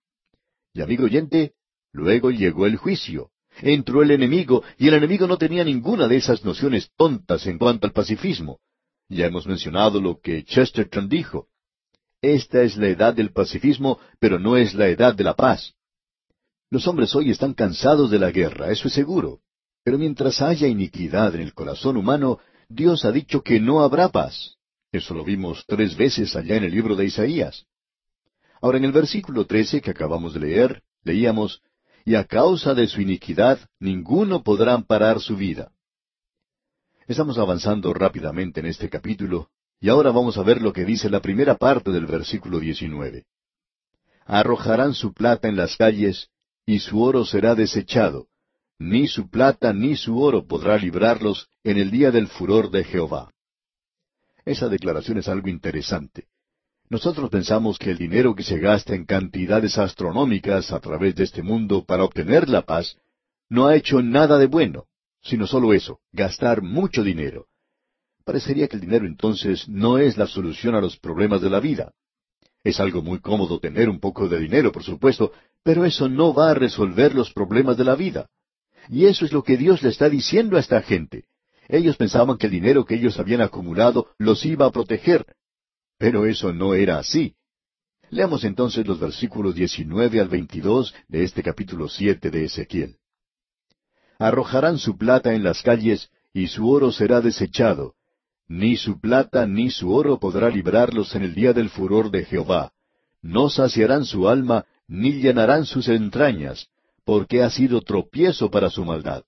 [0.74, 1.54] Y amigo oyente,
[1.92, 3.32] luego llegó el juicio.
[3.62, 7.86] Entró el enemigo, y el enemigo no tenía ninguna de esas nociones tontas en cuanto
[7.86, 8.60] al pacifismo.
[9.10, 11.48] Ya hemos mencionado lo que Chesterton dijo.
[12.22, 15.74] Esta es la edad del pacifismo, pero no es la edad de la paz.
[16.70, 19.42] Los hombres hoy están cansados de la guerra, eso es seguro.
[19.84, 22.40] Pero mientras haya iniquidad en el corazón humano,
[22.73, 24.55] Dios ha dicho que no habrá paz.
[24.91, 27.65] Eso lo vimos tres veces allá en el libro de Isaías.
[28.62, 31.62] Ahora en el versículo trece que acabamos de leer, leíamos,
[32.05, 35.71] y a causa de su iniquidad ninguno podrá amparar su vida.
[37.07, 39.49] Estamos avanzando rápidamente en este capítulo,
[39.81, 43.25] y ahora vamos a ver lo que dice la primera parte del versículo diecinueve.
[44.25, 46.29] Arrojarán su plata en las calles,
[46.65, 48.27] y su oro será desechado,
[48.82, 53.32] ni su plata ni su oro podrá librarlos en el día del furor de Jehová.
[54.44, 56.26] Esa declaración es algo interesante.
[56.89, 61.44] Nosotros pensamos que el dinero que se gasta en cantidades astronómicas a través de este
[61.44, 62.98] mundo para obtener la paz
[63.50, 64.88] no ha hecho nada de bueno,
[65.22, 67.46] sino solo eso, gastar mucho dinero.
[68.26, 71.94] Parecería que el dinero entonces no es la solución a los problemas de la vida.
[72.63, 76.50] Es algo muy cómodo tener un poco de dinero, por supuesto, pero eso no va
[76.50, 78.28] a resolver los problemas de la vida.
[78.89, 81.26] Y eso es lo que Dios le está diciendo a esta gente.
[81.67, 85.26] Ellos pensaban que el dinero que ellos habían acumulado los iba a proteger.
[85.98, 87.36] Pero eso no era así.
[88.10, 92.98] Leamos entonces los versículos 19 al 22 de este capítulo 7 de Ezequiel.
[94.20, 97.96] Arrojarán su plata en las calles, y su oro será desechado.
[98.48, 102.74] Ni su plata ni su oro podrá librarlos en el día del furor de Jehová.
[103.22, 106.67] No saciarán su alma, ni llenarán sus entrañas,
[107.12, 109.24] porque ha sido tropiezo para su maldad.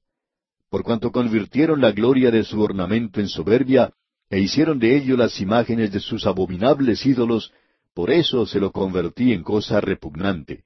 [0.70, 3.92] Por cuanto convirtieron la gloria de su ornamento en soberbia,
[4.30, 7.52] e hicieron de ello las imágenes de sus abominables ídolos,
[7.94, 10.64] por eso se lo convertí en cosa repugnante.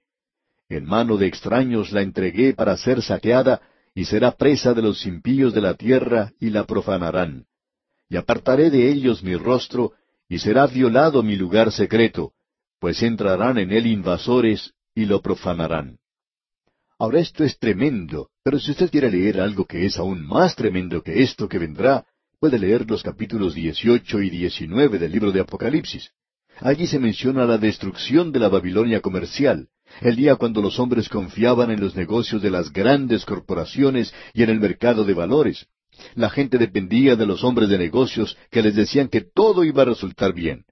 [0.69, 3.61] En mano de extraños la entregué para ser saqueada,
[3.95, 7.45] y será presa de los impíos de la tierra, y la profanarán.
[8.11, 9.93] Y apartaré de ellos mi rostro,
[10.29, 12.33] y será violado mi lugar secreto,
[12.79, 15.97] pues entrarán en él invasores, y lo profanarán.
[16.99, 21.03] Ahora esto es tremendo, pero si usted quiere leer algo que es aún más tremendo
[21.03, 22.07] que esto que vendrá,
[22.39, 26.11] puede leer los capítulos 18 y 19 del libro de Apocalipsis.
[26.59, 29.69] Allí se menciona la destrucción de la Babilonia comercial,
[30.01, 34.49] el día cuando los hombres confiaban en los negocios de las grandes corporaciones y en
[34.49, 35.67] el mercado de valores.
[36.15, 39.85] La gente dependía de los hombres de negocios que les decían que todo iba a
[39.85, 40.65] resultar bien.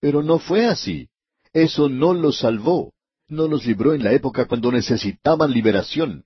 [0.00, 1.08] Pero no fue así.
[1.52, 2.94] Eso no los salvó,
[3.28, 6.24] no los libró en la época cuando necesitaban liberación.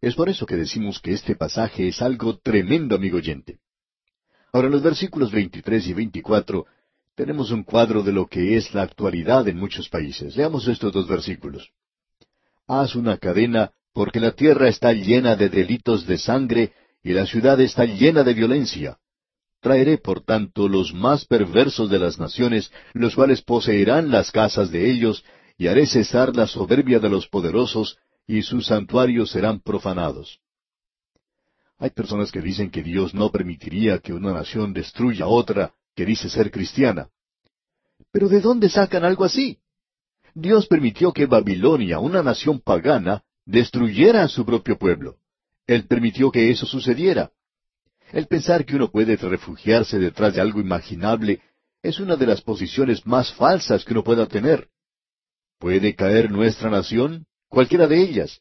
[0.00, 3.58] Es por eso que decimos que este pasaje es algo tremendo, amigo oyente.
[4.52, 6.66] Ahora, en los versículos 23 y 24
[7.14, 10.36] tenemos un cuadro de lo que es la actualidad en muchos países.
[10.36, 11.70] Leamos estos dos versículos.
[12.66, 17.60] Haz una cadena, porque la tierra está llena de delitos de sangre, y la ciudad
[17.60, 18.98] está llena de violencia.
[19.60, 24.90] Traeré, por tanto, los más perversos de las naciones, los cuales poseerán las casas de
[24.90, 25.24] ellos,
[25.62, 27.96] y haré cesar la soberbia de los poderosos,
[28.26, 30.40] y sus santuarios serán profanados.
[31.78, 36.04] Hay personas que dicen que Dios no permitiría que una nación destruya a otra que
[36.04, 37.10] dice ser cristiana.
[38.10, 39.60] Pero ¿de dónde sacan algo así?
[40.34, 45.18] Dios permitió que Babilonia, una nación pagana, destruyera a su propio pueblo.
[45.68, 47.30] Él permitió que eso sucediera.
[48.10, 51.40] El pensar que uno puede refugiarse detrás de algo imaginable
[51.84, 54.71] es una de las posiciones más falsas que uno pueda tener.
[55.62, 57.24] ¿Puede caer nuestra nación?
[57.48, 58.40] Cualquiera de ellas.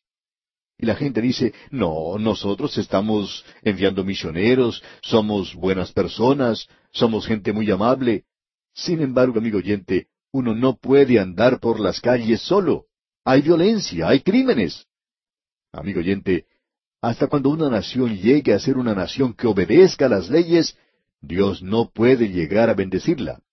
[0.80, 7.70] Y la gente dice, no, nosotros estamos enviando misioneros, somos buenas personas, somos gente muy
[7.70, 8.26] amable.
[8.74, 12.86] Sin embargo, amigo oyente, uno no puede andar por las calles solo.
[13.24, 14.88] Hay violencia, hay crímenes.
[15.72, 16.48] Amigo oyente,
[17.04, 20.76] hasta cuando una nación llegue a ser una nación que obedezca las leyes,
[21.22, 23.44] Dios no puede llegar a bendecirla.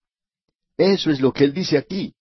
[0.78, 2.14] Eso es lo que él dice aquí.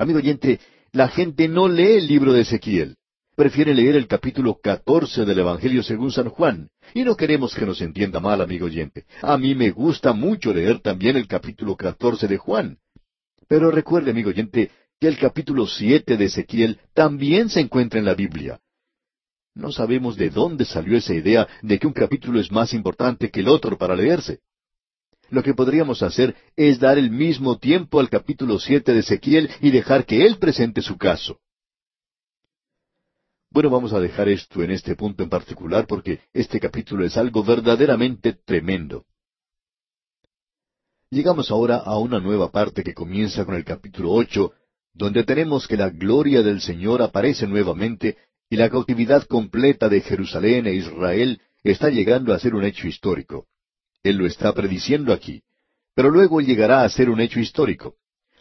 [0.00, 0.58] Amigo oyente,
[0.92, 2.96] la gente no lee el libro de Ezequiel
[3.40, 6.68] prefiere leer el capítulo catorce del Evangelio según San Juan.
[6.92, 9.06] Y no queremos que nos entienda mal, amigo oyente.
[9.22, 12.76] A mí me gusta mucho leer también el capítulo catorce de Juan.
[13.48, 18.14] Pero recuerde, amigo oyente, que el capítulo siete de Ezequiel también se encuentra en la
[18.14, 18.60] Biblia.
[19.54, 23.40] No sabemos de dónde salió esa idea de que un capítulo es más importante que
[23.40, 24.40] el otro para leerse.
[25.30, 29.70] Lo que podríamos hacer es dar el mismo tiempo al capítulo siete de Ezequiel y
[29.70, 31.38] dejar que él presente su caso.
[33.52, 37.44] Bueno, vamos a dejar esto en este punto en particular porque este capítulo es algo
[37.44, 39.04] verdaderamente tremendo.
[41.10, 44.52] Llegamos ahora a una nueva parte que comienza con el capítulo ocho,
[44.92, 48.16] donde tenemos que la gloria del Señor aparece nuevamente
[48.48, 53.46] y la cautividad completa de Jerusalén e Israel está llegando a ser un hecho histórico.
[54.02, 55.42] Él lo está prediciendo aquí,
[55.94, 57.96] pero luego llegará a ser un hecho histórico.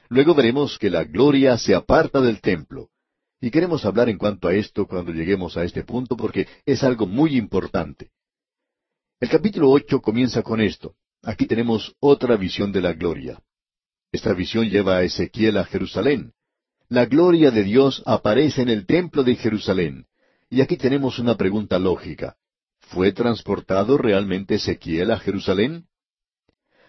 [0.08, 2.90] Luego veremos que la gloria se aparta del templo.
[3.42, 7.06] Y queremos hablar en cuanto a esto cuando lleguemos a este punto porque es algo
[7.06, 8.10] muy importante.
[9.20, 10.96] El capítulo ocho comienza con esto.
[11.22, 13.42] Aquí tenemos otra visión de la gloria.
[14.12, 16.32] Esta visión lleva a Ezequiel a Jerusalén.
[16.88, 20.06] La gloria de Dios aparece en el templo de Jerusalén.
[20.50, 22.38] Y aquí tenemos una pregunta lógica.
[22.90, 25.86] ¿Fue transportado realmente Ezequiel a Jerusalén?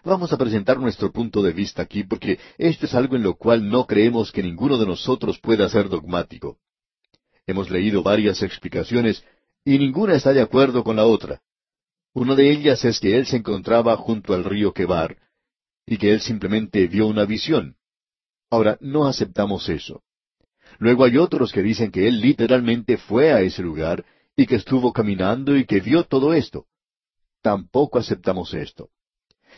[0.03, 3.68] Vamos a presentar nuestro punto de vista aquí porque esto es algo en lo cual
[3.68, 6.57] no creemos que ninguno de nosotros pueda ser dogmático.
[7.46, 9.22] Hemos leído varias explicaciones
[9.62, 11.42] y ninguna está de acuerdo con la otra.
[12.14, 15.18] Una de ellas es que él se encontraba junto al río Quebar
[15.84, 17.76] y que él simplemente vio una visión.
[18.48, 20.03] Ahora, no aceptamos eso.
[20.78, 24.07] Luego hay otros que dicen que él literalmente fue a ese lugar
[24.41, 26.64] y que estuvo caminando y que vio todo esto.
[27.43, 28.88] Tampoco aceptamos esto.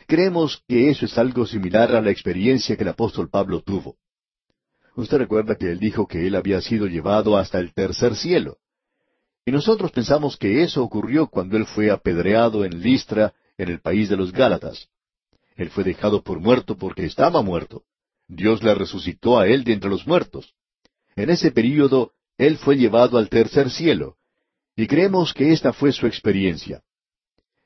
[0.09, 3.97] Creemos que eso es algo similar a la experiencia que el apóstol Pablo tuvo.
[4.97, 8.59] Usted recuerda que él dijo que él había sido llevado hasta el tercer cielo.
[9.47, 14.09] Y nosotros pensamos que eso ocurrió cuando él fue apedreado en Listra, en el país
[14.09, 14.89] de los Gálatas.
[15.55, 17.85] Él fue dejado por muerto porque estaba muerto.
[18.27, 20.55] Dios le resucitó a él de entre los muertos.
[21.15, 24.17] En ese período, él fue llevado al tercer cielo,
[24.77, 26.83] y creemos que esta fue su experiencia.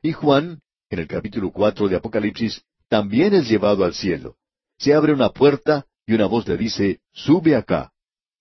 [0.03, 4.37] Y Juan, en el capítulo cuatro de Apocalipsis, también es llevado al cielo.
[4.79, 7.93] Se abre una puerta y una voz le dice, sube acá.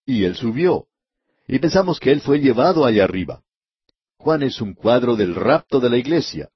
[0.05, 0.87] Y él subió.
[1.47, 3.41] Y pensamos que él fue llevado allá arriba.
[4.17, 6.49] Juan es un cuadro del rapto de la iglesia.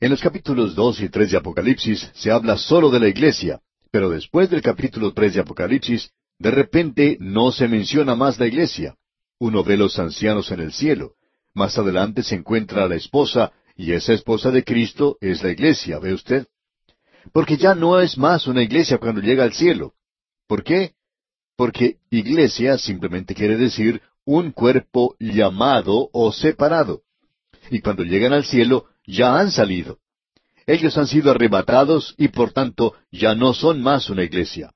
[0.00, 4.10] En los capítulos dos y tres de Apocalipsis se habla solo de la iglesia, pero
[4.10, 8.96] después del capítulo tres de Apocalipsis, de repente no se menciona más la iglesia.
[9.38, 11.14] Uno ve los ancianos en el cielo.
[11.54, 16.14] Más adelante se encuentra la esposa, y esa esposa de Cristo es la iglesia, ¿ve
[16.14, 16.46] usted?
[17.32, 19.94] Porque ya no es más una iglesia cuando llega al cielo.
[20.46, 20.92] ¿Por qué?
[21.56, 27.02] Porque iglesia simplemente quiere decir un cuerpo llamado o separado.
[27.70, 29.98] Y cuando llegan al cielo, ya han salido.
[30.66, 34.72] Ellos han sido arrebatados y por tanto ya no son más una iglesia.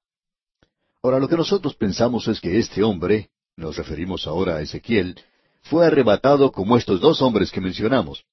[1.03, 5.17] Ahora lo que nosotros pensamos es que este hombre, nos referimos ahora a Ezequiel,
[5.69, 8.25] fue arrebatado como estos dos hombres que mencionamos.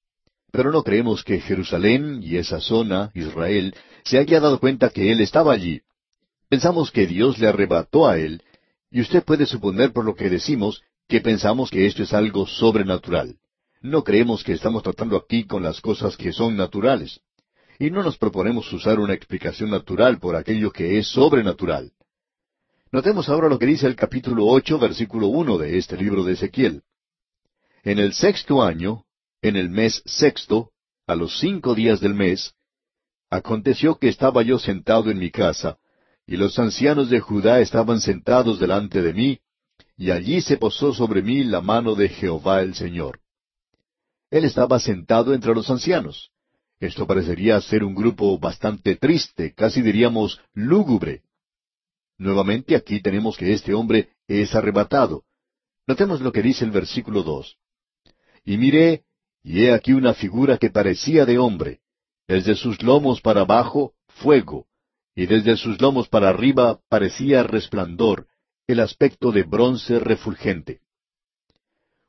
[0.52, 3.74] Pero no creemos que Jerusalén y esa zona, Israel,
[4.04, 5.82] se haya dado cuenta que él estaba allí.
[6.48, 8.42] Pensamos que Dios le arrebató a él,
[8.90, 13.36] y usted puede suponer por lo que decimos que pensamos que esto es algo sobrenatural.
[13.82, 17.20] No creemos que estamos tratando aquí con las cosas que son naturales.
[17.78, 21.90] Y no nos proponemos usar una explicación natural por aquello que es sobrenatural.
[22.92, 26.82] Notemos ahora lo que dice el capítulo ocho, versículo uno de este libro de Ezequiel.
[27.84, 29.04] En el sexto año,
[29.42, 30.70] en el mes sexto,
[31.06, 32.54] a los cinco días del mes,
[33.28, 35.76] aconteció que estaba yo sentado en mi casa,
[36.26, 39.40] y los ancianos de Judá estaban sentados delante de mí,
[39.98, 43.20] y allí se posó sobre mí la mano de Jehová el Señor.
[44.30, 46.30] Él estaba sentado entre los ancianos.
[46.80, 51.20] Esto parecería ser un grupo bastante triste, casi diríamos lúgubre.
[52.16, 55.24] Nuevamente aquí tenemos que este hombre es arrebatado.
[55.86, 57.58] Notemos lo que dice el versículo dos.
[58.44, 59.04] Y miré,
[59.42, 61.80] y he aquí una figura que parecía de hombre.
[62.28, 64.66] Desde sus lomos para abajo, fuego,
[65.14, 68.26] y desde sus lomos para arriba parecía resplandor,
[68.66, 70.80] el aspecto de bronce refulgente.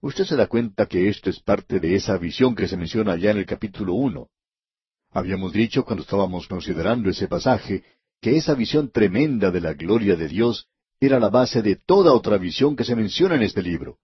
[0.01, 3.31] Usted se da cuenta que esto es parte de esa visión que se menciona allá
[3.31, 4.29] en el capítulo uno.
[5.11, 7.83] Habíamos dicho cuando estábamos considerando ese pasaje
[8.21, 10.67] que esa visión tremenda de la gloria de Dios
[10.99, 13.99] era la base de toda otra visión que se menciona en este libro.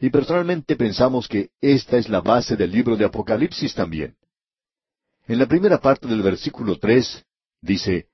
[0.00, 4.16] Y personalmente pensamos que esta es la base del libro de Apocalipsis también.
[5.26, 7.24] En la primera parte del versículo tres
[7.60, 8.06] dice,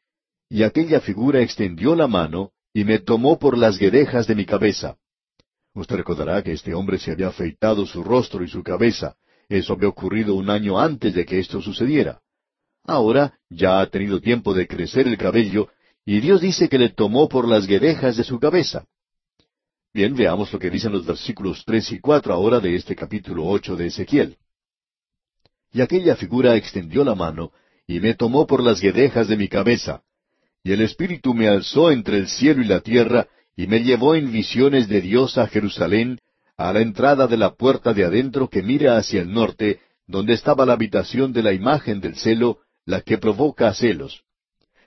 [0.48, 4.96] Y aquella figura extendió la mano y me tomó por las guedejas de mi cabeza.
[5.74, 9.16] Usted recordará que este hombre se había afeitado su rostro y su cabeza.
[9.48, 12.20] Eso había ocurrido un año antes de que esto sucediera.
[12.84, 15.68] Ahora ya ha tenido tiempo de crecer el cabello,
[16.04, 18.86] y Dios dice que le tomó por las guedejas de su cabeza.
[19.94, 23.76] Bien, veamos lo que dicen los versículos tres y cuatro ahora de este capítulo ocho
[23.76, 24.36] de Ezequiel.
[25.72, 27.52] Y aquella figura extendió la mano,
[27.86, 30.02] y me tomó por las guedejas de mi cabeza.
[30.64, 34.32] Y el Espíritu me alzó entre el cielo y la tierra, y me llevó en
[34.32, 36.18] visiones de Dios a Jerusalén,
[36.56, 39.78] a la entrada de la puerta de adentro que mira hacia el norte,
[40.08, 44.24] donde estaba la habitación de la imagen del celo, la que provoca celos.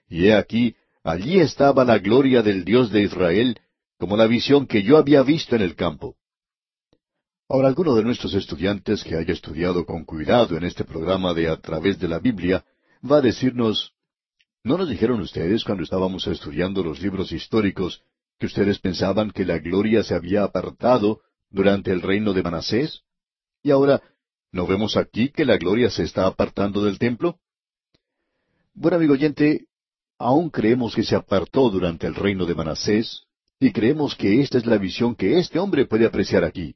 [0.09, 3.57] Y he aquí, allí estaba la gloria del Dios de Israel,
[3.97, 6.15] como la visión que yo había visto en el campo.
[7.49, 11.57] Ahora, alguno de nuestros estudiantes que haya estudiado con cuidado en este programa de A
[11.57, 12.65] través de la Biblia
[13.09, 13.93] va a decirnos,
[14.63, 18.03] ¿no nos dijeron ustedes cuando estábamos estudiando los libros históricos
[18.37, 23.03] que ustedes pensaban que la gloria se había apartado durante el reino de Manasés?
[23.63, 24.01] Y ahora,
[24.51, 27.39] ¿no vemos aquí que la gloria se está apartando del templo?
[28.73, 29.67] Bueno, amigo oyente,
[30.19, 33.26] aún creemos que se apartó durante el reino de Manasés,
[33.59, 36.75] y creemos que esta es la visión que este hombre puede apreciar aquí.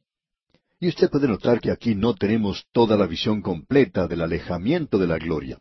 [0.80, 5.08] Y usted puede notar que aquí no tenemos toda la visión completa del alejamiento de
[5.08, 5.60] la gloria.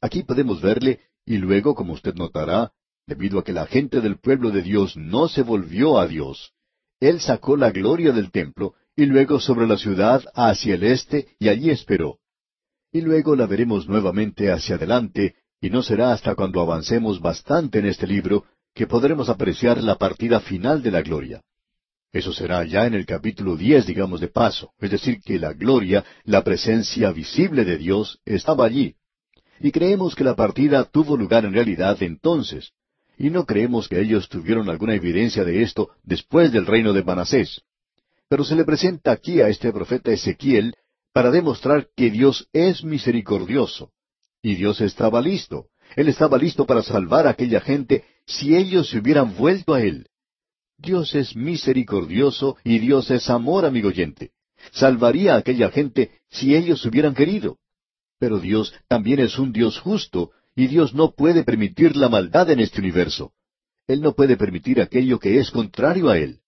[0.00, 2.72] Aquí podemos verle, y luego, como usted notará,
[3.06, 6.52] debido a que la gente del pueblo de Dios no se volvió a Dios,
[7.00, 11.48] Él sacó la gloria del templo, y luego sobre la ciudad hacia el este, y
[11.48, 12.18] allí esperó.
[12.92, 17.86] Y luego la veremos nuevamente hacia adelante, y no será hasta cuando avancemos bastante en
[17.86, 18.44] este libro
[18.74, 21.42] que podremos apreciar la partida final de la gloria.
[22.12, 26.04] Eso será ya en el capítulo diez, digamos de paso, es decir, que la gloria,
[26.24, 28.96] la presencia visible de Dios, estaba allí.
[29.60, 32.72] Y creemos que la partida tuvo lugar en realidad entonces.
[33.20, 37.60] y no creemos que ellos tuvieron alguna evidencia de esto después del reino de Manasés.
[38.30, 40.74] Pero se le presenta aquí a este profeta Ezequiel
[41.12, 43.90] para demostrar que Dios es misericordioso.
[44.42, 45.66] Y Dios estaba listo.
[45.96, 50.06] Él estaba listo para salvar a aquella gente si ellos se hubieran vuelto a Él.
[50.78, 54.30] Dios es misericordioso y Dios es amor, amigo oyente.
[54.72, 57.58] Salvaría a aquella gente si ellos hubieran querido.
[58.18, 62.60] Pero Dios también es un Dios justo y Dios no puede permitir la maldad en
[62.60, 63.32] este universo.
[63.86, 66.40] Él no puede permitir aquello que es contrario a Él.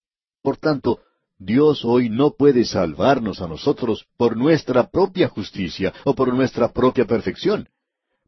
[0.42, 1.00] Por tanto,
[1.38, 7.04] Dios hoy no puede salvarnos a nosotros por nuestra propia justicia o por nuestra propia
[7.06, 7.68] perfección,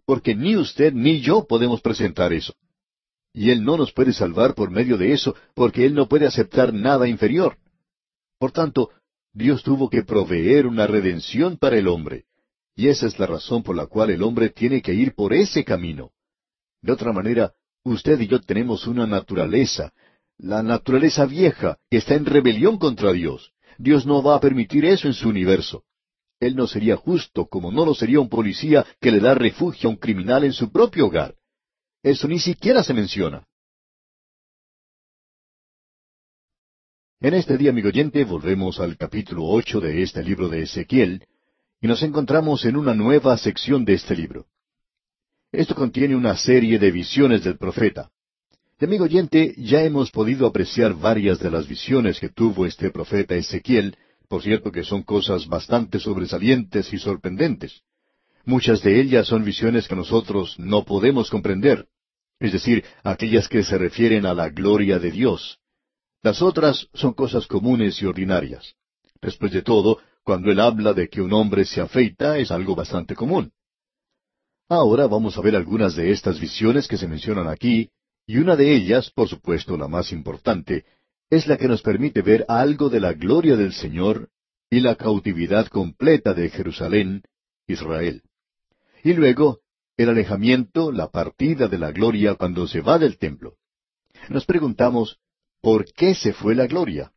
[0.05, 2.55] porque ni usted ni yo podemos presentar eso.
[3.35, 6.73] Y Él no nos puede salvar por medio de eso, porque Él no puede aceptar
[6.73, 7.59] nada inferior.
[8.39, 8.91] Por tanto,
[9.33, 12.25] Dios tuvo que proveer una redención para el hombre,
[12.77, 15.65] y esa es la razón por la cual el hombre tiene que ir por ese
[15.65, 16.13] camino.
[16.81, 19.93] De otra manera, usted y yo tenemos una naturaleza,
[20.39, 23.53] la naturaleza vieja, que está en rebelión contra Dios.
[23.79, 25.83] Dios no va a permitir eso en su universo.
[26.39, 29.93] Él no sería justo como no lo sería un policía que le da refugio a
[29.93, 31.35] un criminal en su propio hogar.
[32.05, 33.47] Eso ni siquiera se menciona.
[37.19, 41.25] En este día, amigo oyente, volvemos al capítulo ocho de este libro de Ezequiel,
[41.81, 44.45] y nos encontramos en una nueva sección de este libro.
[45.51, 48.11] Esto contiene una serie de visiones del profeta.
[48.79, 53.35] Y amigo oyente, ya hemos podido apreciar varias de las visiones que tuvo este profeta
[53.35, 53.97] Ezequiel,
[54.29, 57.81] por cierto que son cosas bastante sobresalientes y sorprendentes.
[58.45, 61.89] Muchas de ellas son visiones que nosotros no podemos comprender,
[62.45, 65.59] es decir, aquellas que se refieren a la gloria de Dios.
[66.23, 68.75] Las otras son cosas comunes y ordinarias.
[69.21, 73.15] Después de todo, cuando él habla de que un hombre se afeita es algo bastante
[73.15, 73.53] común.
[74.69, 77.91] Ahora vamos a ver algunas de estas visiones que se mencionan aquí,
[78.27, 80.85] y una de ellas, por supuesto la más importante,
[81.29, 84.31] es la que nos permite ver algo de la gloria del Señor
[84.71, 87.23] y la cautividad completa de Jerusalén,
[87.67, 88.23] Israel.
[89.03, 89.61] Y luego,
[89.97, 93.55] el alejamiento, la partida de la gloria cuando se va del templo.
[94.29, 95.19] Nos preguntamos,
[95.61, 97.13] ¿por qué se fue la gloria?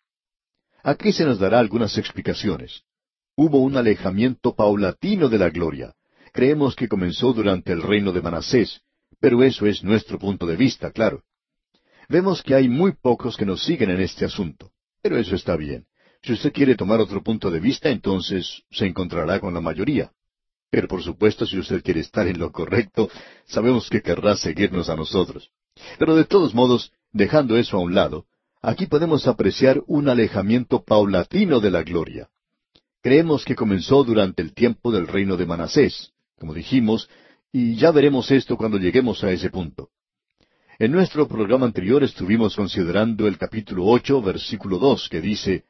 [0.83, 2.83] Aquí se nos dará algunas explicaciones.
[3.35, 5.95] Hubo un alejamiento paulatino de la gloria.
[6.31, 8.81] Creemos que comenzó durante el reino de Manasés,
[9.19, 11.23] pero eso es nuestro punto de vista, claro.
[12.09, 14.71] Vemos que hay muy pocos que nos siguen en este asunto,
[15.01, 15.85] pero eso está bien.
[16.21, 20.11] Si usted quiere tomar otro punto de vista, entonces se encontrará con la mayoría.
[20.69, 23.09] Pero por supuesto, si usted quiere estar en lo correcto,
[23.45, 25.51] sabemos que querrá seguirnos a nosotros.
[25.97, 28.25] Pero de todos modos, dejando eso a un lado,
[28.61, 32.29] aquí podemos apreciar un alejamiento paulatino de la gloria.
[33.01, 37.09] Creemos que comenzó durante el tiempo del reino de Manasés, como dijimos,
[37.51, 39.89] y ya veremos esto cuando lleguemos a ese punto.
[40.79, 45.63] En nuestro programa anterior estuvimos considerando el capítulo ocho, versículo dos, que dice,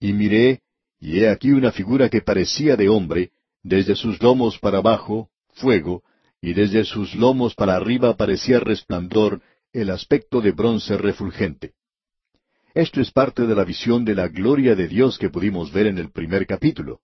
[0.00, 0.62] Y miré,
[0.98, 3.30] y he aquí una figura que parecía de hombre,
[3.68, 6.02] desde sus lomos para abajo, fuego,
[6.40, 9.42] y desde sus lomos para arriba parecía resplandor,
[9.72, 11.74] el aspecto de bronce refulgente.
[12.74, 15.98] Esto es parte de la visión de la gloria de Dios que pudimos ver en
[15.98, 17.00] el primer capítulo.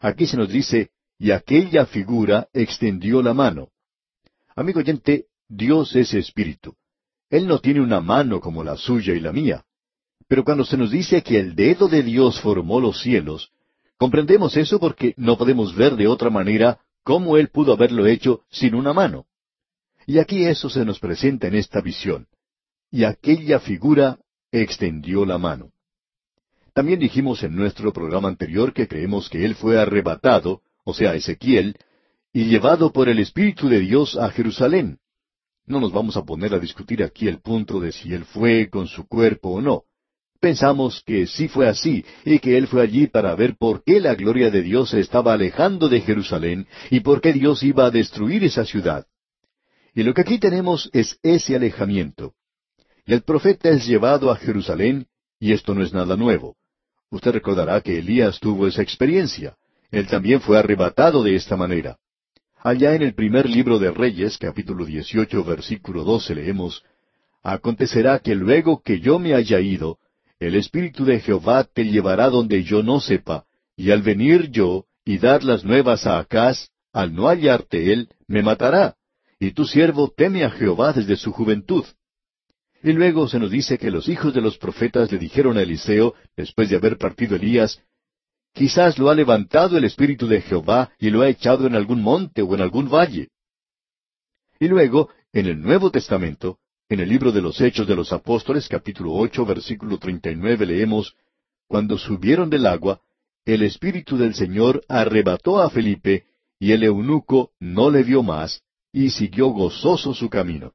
[0.00, 3.70] Aquí se nos dice, y aquella figura extendió la mano.
[4.54, 6.76] Amigo oyente, Dios es espíritu.
[7.28, 9.64] Él no tiene una mano como la suya y la mía.
[10.28, 13.50] Pero cuando se nos dice que el dedo de Dios formó los cielos,
[14.00, 18.74] comprendemos eso porque no podemos ver de otra manera cómo Él pudo haberlo hecho sin
[18.74, 19.26] una mano.
[20.06, 22.26] Y aquí eso se nos presenta en esta visión.
[22.90, 24.18] Y aquella figura
[24.50, 25.70] extendió la mano.
[26.72, 31.76] También dijimos en nuestro programa anterior que creemos que Él fue arrebatado o sea, Ezequiel,
[32.32, 34.98] y llevado por el Espíritu de Dios a Jerusalén.
[35.66, 38.88] No nos vamos a poner a discutir aquí el punto de si él fue con
[38.88, 39.84] su cuerpo o no.
[40.40, 44.14] Pensamos que sí fue así, y que él fue allí para ver por qué la
[44.14, 48.42] gloria de Dios se estaba alejando de Jerusalén y por qué Dios iba a destruir
[48.44, 49.06] esa ciudad.
[49.94, 52.32] Y lo que aquí tenemos es ese alejamiento.
[53.04, 56.56] El profeta es llevado a Jerusalén, y esto no es nada nuevo.
[57.10, 59.56] Usted recordará que Elías tuvo esa experiencia.
[59.90, 61.98] Él también fue arrebatado de esta manera.
[62.62, 66.82] Allá en el primer libro de Reyes, capítulo 18, versículo 12, leemos,
[67.42, 69.98] Acontecerá que luego que yo me haya ido,
[70.40, 73.44] el Espíritu de Jehová te llevará donde yo no sepa,
[73.76, 78.42] y al venir yo y dar las nuevas a Acaz, al no hallarte él, me
[78.42, 78.96] matará,
[79.38, 81.84] y tu siervo teme a Jehová desde su juventud.
[82.82, 86.14] Y luego se nos dice que los hijos de los profetas le dijeron a Eliseo,
[86.36, 87.82] después de haber partido Elías,
[88.52, 92.42] Quizás lo ha levantado el Espíritu de Jehová y lo ha echado en algún monte
[92.42, 93.28] o en algún valle.
[94.58, 96.58] Y luego, en el Nuevo Testamento,
[96.90, 100.66] En el libro de los Hechos de los Apóstoles, capítulo ocho, versículo treinta y nueve,
[100.66, 101.14] leemos
[101.68, 103.00] Cuando subieron del agua,
[103.44, 106.24] el Espíritu del Señor arrebató a Felipe,
[106.58, 110.72] y el eunuco no le vio más, y siguió gozoso su camino.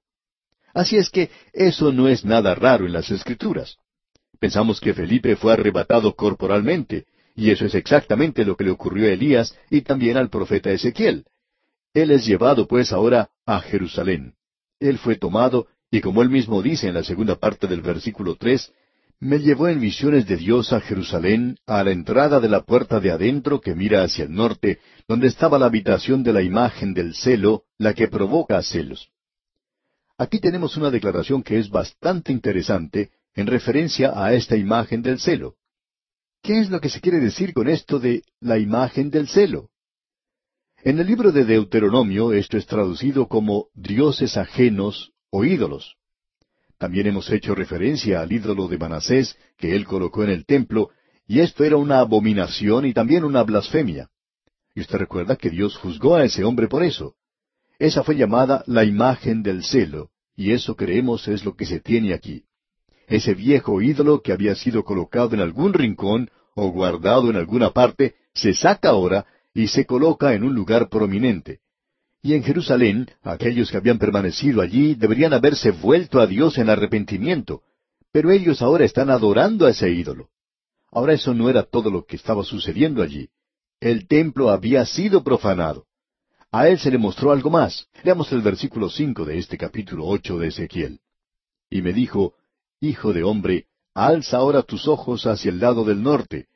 [0.74, 3.76] Así es que eso no es nada raro en las Escrituras.
[4.40, 9.12] Pensamos que Felipe fue arrebatado corporalmente, y eso es exactamente lo que le ocurrió a
[9.12, 11.26] Elías y también al profeta Ezequiel.
[11.94, 14.36] Él es llevado pues ahora a Jerusalén.
[14.80, 18.70] Él fue tomado, y como él mismo dice en la segunda parte del versículo tres,
[19.22, 23.12] me llevó en visiones de Dios a Jerusalén, a la entrada de la puerta de
[23.12, 27.64] adentro que mira hacia el norte, donde estaba la habitación de la imagen del celo,
[27.78, 29.10] la que provoca celos.
[30.18, 35.56] Aquí tenemos una declaración que es bastante interesante en referencia a esta imagen del celo.
[36.42, 39.70] ¿Qué es lo que se quiere decir con esto de la imagen del celo?
[40.84, 45.96] En el libro de Deuteronomio esto es traducido como dioses ajenos o ídolos.
[46.78, 50.92] También hemos hecho referencia al ídolo de Manasés que él colocó en el templo,
[51.28, 54.08] y esto era una abominación y también una blasfemia.
[54.74, 57.16] Y usted recuerda que Dios juzgó a ese hombre por eso.
[57.80, 62.14] Esa fue llamada la imagen del celo, y eso creemos es lo que se tiene
[62.14, 62.46] aquí.
[63.08, 68.16] Ese viejo ídolo que había sido colocado en algún rincón o guardado en alguna parte,
[68.34, 71.60] se saca ahora y se coloca en un lugar prominente.
[72.26, 77.62] Y en Jerusalén, aquellos que habían permanecido allí deberían haberse vuelto a Dios en arrepentimiento,
[78.12, 80.30] pero ellos ahora están adorando a ese ídolo.
[80.92, 83.30] Ahora eso no era todo lo que estaba sucediendo allí.
[83.80, 85.86] El templo había sido profanado.
[86.52, 87.90] A él se le mostró algo más.
[88.02, 91.02] Leamos el versículo cinco de este capítulo ocho de Ezequiel.
[91.70, 92.34] Y me dijo,
[92.80, 96.48] Hijo de hombre, alza ahora tus ojos hacia el lado del norte.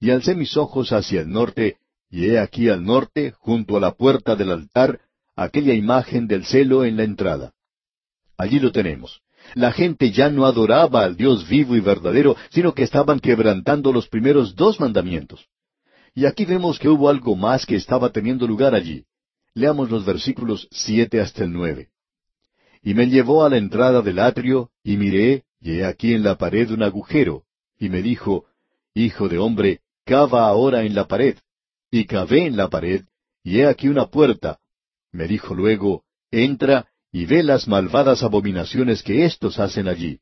[0.00, 1.78] Y alcé mis ojos hacia el norte,
[2.10, 5.00] y he aquí al norte, junto a la puerta del altar,
[5.36, 7.52] aquella imagen del celo en la entrada.
[8.36, 9.20] Allí lo tenemos.
[9.54, 14.08] La gente ya no adoraba al Dios vivo y verdadero, sino que estaban quebrantando los
[14.08, 15.46] primeros dos mandamientos.
[16.14, 19.04] Y aquí vemos que hubo algo más que estaba teniendo lugar allí.
[19.54, 21.88] Leamos los versículos siete hasta el nueve.
[22.82, 26.36] Y me llevó a la entrada del atrio, y miré, y he aquí en la
[26.36, 27.44] pared un agujero,
[27.78, 28.46] y me dijo,
[28.94, 31.36] Hijo de hombre, cava ahora en la pared
[31.90, 33.04] y cavé en la pared,
[33.42, 34.58] y he aquí una puerta.
[35.12, 40.20] Me dijo luego, entra y ve las malvadas abominaciones que éstos hacen allí.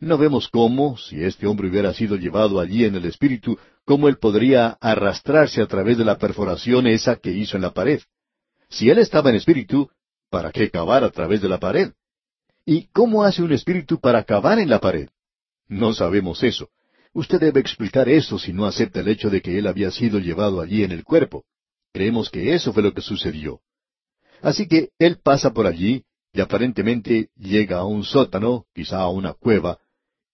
[0.00, 4.18] No vemos cómo, si este hombre hubiera sido llevado allí en el Espíritu, cómo él
[4.18, 8.00] podría arrastrarse a través de la perforación esa que hizo en la pared.
[8.68, 9.90] Si él estaba en Espíritu,
[10.28, 11.92] ¿para qué cavar a través de la pared?
[12.64, 15.08] ¿Y cómo hace un Espíritu para cavar en la pared?
[15.68, 16.68] No sabemos eso.
[17.16, 20.60] Usted debe explicar eso si no acepta el hecho de que él había sido llevado
[20.60, 21.46] allí en el cuerpo.
[21.90, 23.62] Creemos que eso fue lo que sucedió.
[24.42, 26.04] Así que él pasa por allí
[26.34, 29.78] y aparentemente llega a un sótano, quizá a una cueva.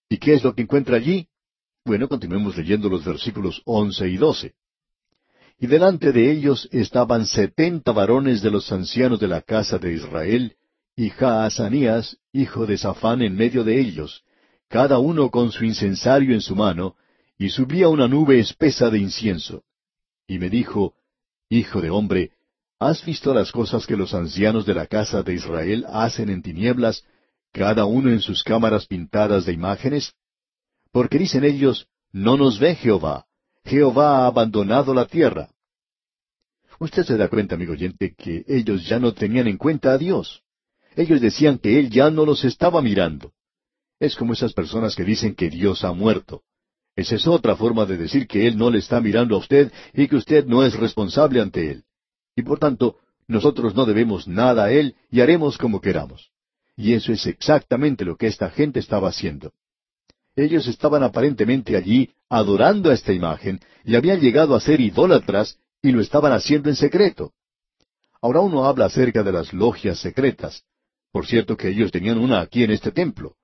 [0.09, 1.29] ¿Y qué es lo que encuentra allí?
[1.85, 4.53] Bueno, continuemos leyendo los versículos once y doce.
[5.57, 10.57] Y delante de ellos estaban setenta varones de los ancianos de la casa de Israel,
[10.97, 14.25] y Jaazanías, hijo de Safán, en medio de ellos,
[14.73, 16.95] cada uno con su incensario en su mano,
[17.37, 19.61] y subía una nube espesa de incienso.
[20.27, 20.95] Y me dijo,
[21.47, 22.31] Hijo de hombre,
[22.79, 27.03] ¿has visto las cosas que los ancianos de la casa de Israel hacen en tinieblas,
[27.51, 30.13] cada uno en sus cámaras pintadas de imágenes?
[30.91, 33.27] Porque dicen ellos, No nos ve Jehová,
[33.65, 35.51] Jehová ha abandonado la tierra.
[36.79, 40.41] Usted se da cuenta, amigo oyente, que ellos ya no tenían en cuenta a Dios.
[40.95, 43.32] Ellos decían que Él ya no los estaba mirando.
[44.03, 46.41] Es como esas personas que dicen que Dios ha muerto.
[46.93, 50.09] Esa es otra forma de decir que Él no le está mirando a usted y
[50.09, 51.85] que usted no es responsable ante Él.
[52.35, 52.97] Y por tanto,
[53.29, 56.31] nosotros no debemos nada a Él y haremos como queramos.
[56.75, 59.53] Y eso es exactamente lo que esta gente estaba haciendo.
[60.35, 65.93] Ellos estaban aparentemente allí adorando a esta imagen y habían llegado a ser idólatras y
[65.93, 67.31] lo estaban haciendo en secreto.
[68.21, 70.65] Ahora uno habla acerca de las logias secretas.
[71.13, 73.37] Por cierto que ellos tenían una aquí en este templo.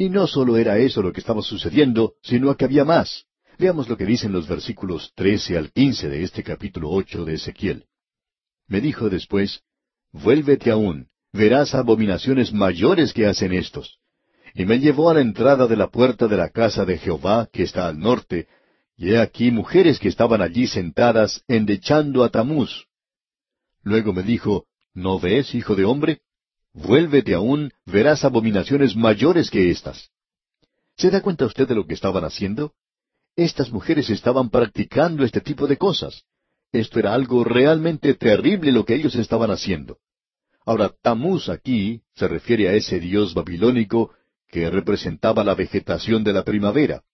[0.00, 3.24] Y no solo era eso lo que estaba sucediendo, sino que había más.
[3.58, 7.84] Veamos lo que dicen los versículos trece al quince de este capítulo ocho de Ezequiel.
[8.68, 9.62] Me dijo después,
[10.12, 13.98] Vuélvete aún, verás abominaciones mayores que hacen estos.
[14.54, 17.64] Y me llevó a la entrada de la puerta de la casa de Jehová, que
[17.64, 18.46] está al norte,
[18.96, 22.86] y he aquí mujeres que estaban allí sentadas, endechando a Tamuz.
[23.82, 26.20] Luego me dijo, ¿No ves, hijo de hombre?
[26.72, 30.10] Vuélvete aún, verás abominaciones mayores que estas.
[30.96, 32.74] ¿Se da cuenta usted de lo que estaban haciendo?
[33.36, 36.24] Estas mujeres estaban practicando este tipo de cosas.
[36.72, 39.98] Esto era algo realmente terrible lo que ellos estaban haciendo.
[40.66, 44.12] Ahora, Tamuz aquí se refiere a ese dios babilónico
[44.48, 47.04] que representaba la vegetación de la primavera.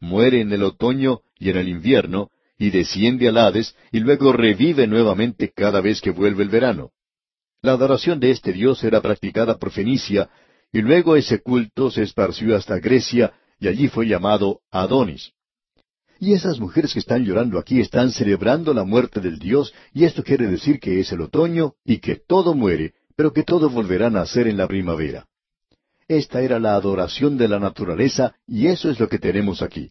[0.00, 4.86] Muere en el otoño y en el invierno, y desciende al Hades, y luego revive
[4.86, 6.90] nuevamente cada vez que vuelve el verano.
[7.60, 10.30] La adoración de este dios era practicada por Fenicia,
[10.72, 15.32] y luego ese culto se esparció hasta Grecia, y allí fue llamado Adonis.
[16.20, 20.22] Y esas mujeres que están llorando aquí están celebrando la muerte del Dios, y esto
[20.22, 24.10] quiere decir que es el otoño y que todo muere, pero que todo volverá a
[24.10, 25.26] nacer en la primavera.
[26.06, 29.90] Esta era la adoración de la naturaleza, y eso es lo que tenemos aquí.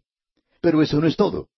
[0.61, 1.49] Pero eso no es todo.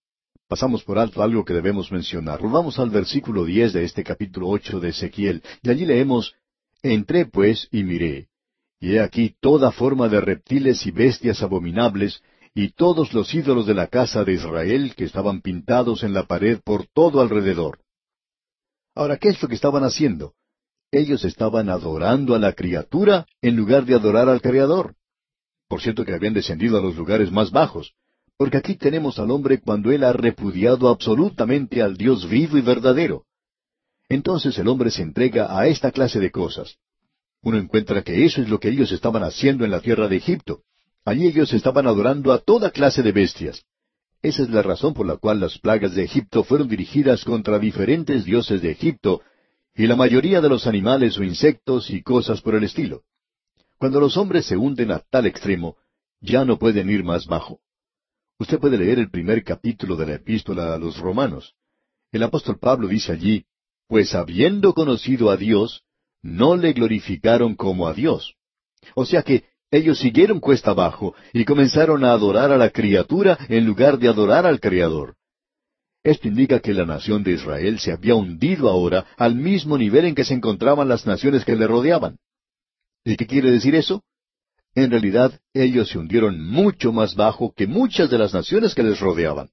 [0.50, 2.42] Pasamos por alto algo que debemos mencionar.
[2.42, 6.34] Vamos al versículo diez de este capítulo ocho de Ezequiel, y allí leemos
[6.82, 8.30] Entré pues y miré,
[8.80, 12.24] y he aquí toda forma de reptiles y bestias abominables,
[12.56, 16.60] y todos los ídolos de la casa de Israel que estaban pintados en la pared
[16.64, 17.80] por todo alrededor.
[18.96, 20.34] Ahora, ¿qué es lo que estaban haciendo?
[20.92, 24.96] Ellos estaban adorando a la criatura en lugar de adorar al Creador.
[25.68, 27.94] Por cierto que habían descendido a los lugares más bajos,
[28.40, 33.26] porque aquí tenemos al hombre cuando él ha repudiado absolutamente al Dios vivo y verdadero.
[34.08, 36.78] Entonces el hombre se entrega a esta clase de cosas.
[37.42, 40.62] Uno encuentra que eso es lo que ellos estaban haciendo en la tierra de Egipto.
[41.04, 43.66] Allí ellos estaban adorando a toda clase de bestias.
[44.22, 48.24] Esa es la razón por la cual las plagas de Egipto fueron dirigidas contra diferentes
[48.24, 49.22] dioses de Egipto
[49.76, 53.02] y la mayoría de los animales o insectos y cosas por el estilo.
[53.78, 55.76] Cuando los hombres se hunden a tal extremo,
[56.22, 57.60] ya no pueden ir más bajo.
[58.40, 61.56] Usted puede leer el primer capítulo de la epístola a los romanos.
[62.12, 63.46] El apóstol Pablo dice allí,
[63.88, 65.84] pues habiendo conocido a Dios,
[66.22, 68.36] no le glorificaron como a Dios.
[68.96, 73.66] O sea que ellos siguieron cuesta abajo y comenzaron a adorar a la criatura en
[73.66, 75.16] lugar de adorar al Creador.
[76.02, 80.16] Esto indica que la nación de Israel se había hundido ahora al mismo nivel en
[80.16, 82.18] que se encontraban las naciones que le rodeaban.
[83.04, 84.02] ¿Y qué quiere decir eso?
[84.76, 89.00] En realidad, ellos se hundieron mucho más bajo que muchas de las naciones que les
[89.00, 89.50] rodeaban.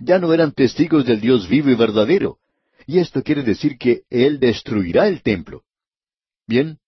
[0.00, 2.38] Ya no eran testigos del Dios vivo y verdadero.
[2.86, 5.62] Y esto quiere decir que Él destruirá el templo.
[6.46, 6.78] Bien,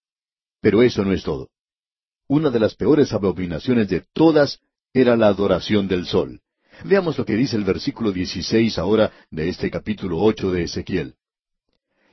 [0.60, 1.48] pero eso no es todo
[2.28, 4.58] una de las peores abominaciones de todas
[4.92, 6.40] era la adoración del sol.
[6.84, 11.14] Veamos lo que dice el versículo 16 ahora de este capítulo ocho de Ezequiel.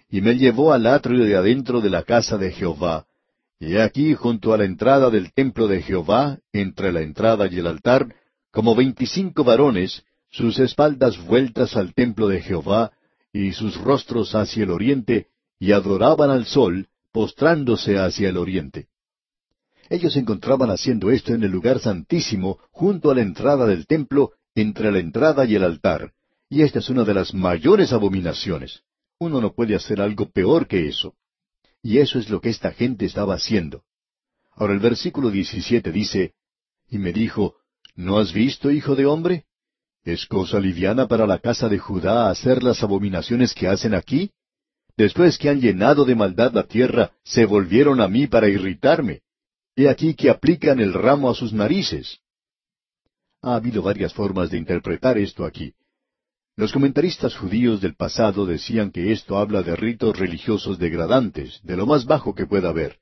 [0.09, 3.05] Y me llevó al atrio de adentro de la casa de Jehová,
[3.65, 7.67] y aquí junto a la entrada del templo de Jehová, entre la entrada y el
[7.67, 8.13] altar,
[8.51, 12.91] como veinticinco varones, sus espaldas vueltas al templo de Jehová,
[13.31, 15.27] y sus rostros hacia el oriente,
[15.59, 18.87] y adoraban al sol, postrándose hacia el oriente.
[19.89, 24.33] Ellos se encontraban haciendo esto en el lugar santísimo, junto a la entrada del templo,
[24.55, 26.11] entre la entrada y el altar.
[26.49, 28.81] Y esta es una de las mayores abominaciones.
[29.19, 31.15] Uno no puede hacer algo peor que eso.
[31.83, 33.83] Y eso es lo que esta gente estaba haciendo.
[34.55, 36.33] Ahora el versículo 17 dice,
[36.89, 37.57] Y me dijo,
[37.95, 39.45] ¿No has visto, hijo de hombre?
[40.03, 44.31] ¿Es cosa liviana para la casa de Judá hacer las abominaciones que hacen aquí?
[44.95, 49.21] Después que han llenado de maldad la tierra, se volvieron a mí para irritarme.
[49.75, 52.19] He aquí que aplican el ramo a sus narices.
[53.41, 55.73] Ha habido varias formas de interpretar esto aquí.
[56.55, 61.87] Los comentaristas judíos del pasado decían que esto habla de ritos religiosos degradantes, de lo
[61.87, 62.99] más bajo que pueda haber.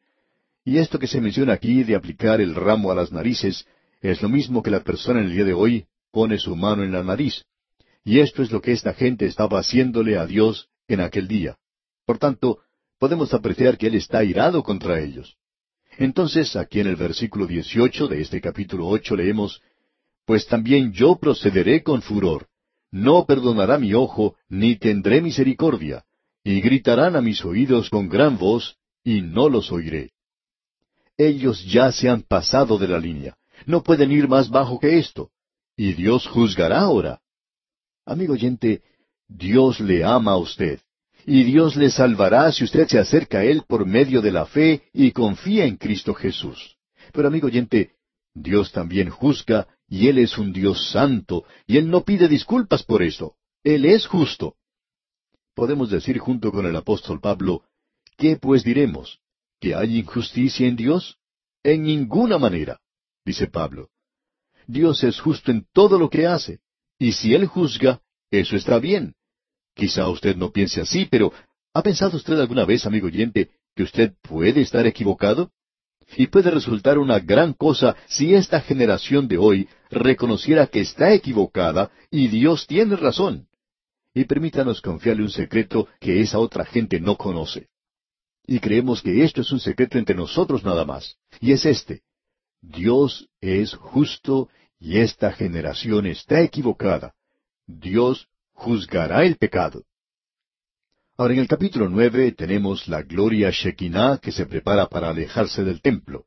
[0.64, 3.66] Y esto que se menciona aquí de aplicar el ramo a las narices
[4.02, 6.94] es lo mismo que la persona en el día de hoy pone su mano en
[6.94, 7.44] la nariz.
[8.06, 11.58] Y esto es lo que esta gente estaba haciéndole a Dios en aquel día.
[12.06, 12.60] Por tanto,
[13.00, 15.36] podemos apreciar que Él está irado contra ellos.
[15.98, 19.62] Entonces, aquí en el versículo 18 de este capítulo ocho leemos,
[20.26, 22.48] Pues también yo procederé con furor,
[22.92, 26.04] no perdonará mi ojo, ni tendré misericordia,
[26.44, 30.12] y gritarán a mis oídos con gran voz, y no los oiré.
[31.18, 35.32] Ellos ya se han pasado de la línea, no pueden ir más bajo que esto,
[35.76, 37.22] y Dios juzgará ahora.
[38.06, 38.82] Amigo oyente,
[39.28, 40.80] Dios le ama a usted
[41.26, 44.84] y Dios le salvará si usted se acerca a Él por medio de la fe
[44.94, 46.78] y confía en Cristo Jesús.
[47.14, 47.92] Pero amigo oyente,
[48.34, 53.04] Dios también juzga y Él es un Dios santo y Él no pide disculpas por
[53.04, 53.36] eso.
[53.62, 54.56] Él es justo.
[55.54, 57.66] Podemos decir junto con el apóstol Pablo,
[58.18, 59.20] ¿qué pues diremos?
[59.60, 61.18] ¿Que hay injusticia en Dios?
[61.62, 62.80] En ninguna manera,
[63.26, 63.90] dice Pablo.
[64.66, 66.62] Dios es justo en todo lo que hace,
[66.98, 69.14] y si Él juzga, eso está bien.
[69.76, 71.34] Quizá usted no piense así, pero
[71.74, 75.52] ¿ha pensado usted alguna vez, amigo oyente, que usted puede estar equivocado?
[76.18, 81.92] Y puede resultar una gran cosa si esta generación de hoy reconociera que está equivocada
[82.10, 83.48] y Dios tiene razón.
[84.14, 87.68] Y permítanos confiarle un secreto que esa otra gente no conoce.
[88.46, 91.16] Y creemos que esto es un secreto entre nosotros nada más.
[91.40, 92.02] Y es este.
[92.62, 94.50] Dios es justo
[94.80, 97.14] y esta generación está equivocada.
[97.66, 99.84] Dios juzgará el pecado.
[101.22, 105.80] Ahora en el capítulo nueve tenemos la gloria Shekinah que se prepara para alejarse del
[105.80, 106.26] templo.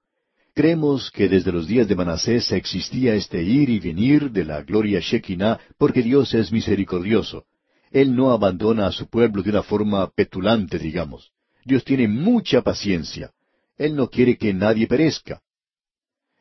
[0.54, 5.00] Creemos que desde los días de Manasés existía este ir y venir de la gloria
[5.00, 7.44] Shekinah porque Dios es misericordioso.
[7.90, 11.32] Él no abandona a su pueblo de una forma petulante, digamos.
[11.64, 13.32] Dios tiene mucha paciencia.
[13.76, 15.42] Él no quiere que nadie perezca.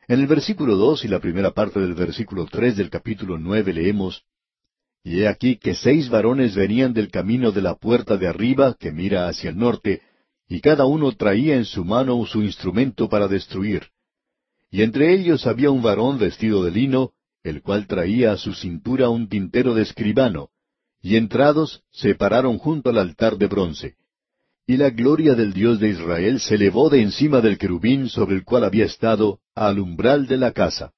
[0.06, 4.22] En el versículo dos y la primera parte del versículo tres del capítulo nueve leemos
[5.04, 8.90] Y he aquí que seis varones venían del camino de la puerta de arriba, que
[8.90, 10.00] mira hacia el norte,
[10.48, 13.88] y cada uno traía en su mano su instrumento para destruir.
[14.70, 19.10] Y entre ellos había un varón vestido de lino, el cual traía a su cintura
[19.10, 20.48] un tintero de escribano,
[21.02, 23.96] y entrados se pararon junto al altar de bronce.
[24.66, 28.44] Y la gloria del Dios de Israel se elevó de encima del querubín sobre el
[28.44, 30.94] cual había estado al umbral de la casa,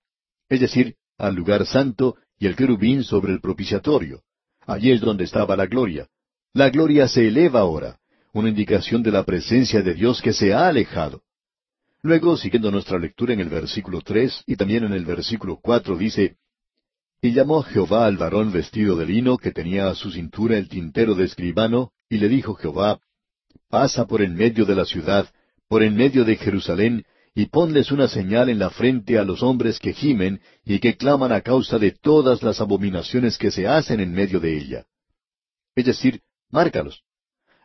[0.48, 4.22] es decir, al lugar santo y el querubín sobre el propiciatorio.
[4.66, 6.08] Allí es donde estaba la gloria.
[6.52, 7.98] La gloria se eleva ahora,
[8.32, 11.22] una indicación de la presencia de Dios que se ha alejado.
[12.02, 16.36] Luego, siguiendo nuestra lectura en el versículo tres y también en el versículo cuatro, dice,
[17.20, 21.14] Y llamó Jehová al varón vestido de lino que tenía a su cintura el tintero
[21.14, 23.00] de escribano, y le dijo Jehová,
[23.68, 25.28] Pasa por en medio de la ciudad,
[25.68, 27.04] por en medio de Jerusalén,
[27.38, 31.32] y ponles una señal en la frente a los hombres que gimen y que claman
[31.32, 34.86] a causa de todas las abominaciones que se hacen en medio de ella.
[35.74, 37.02] Es decir, márcalos.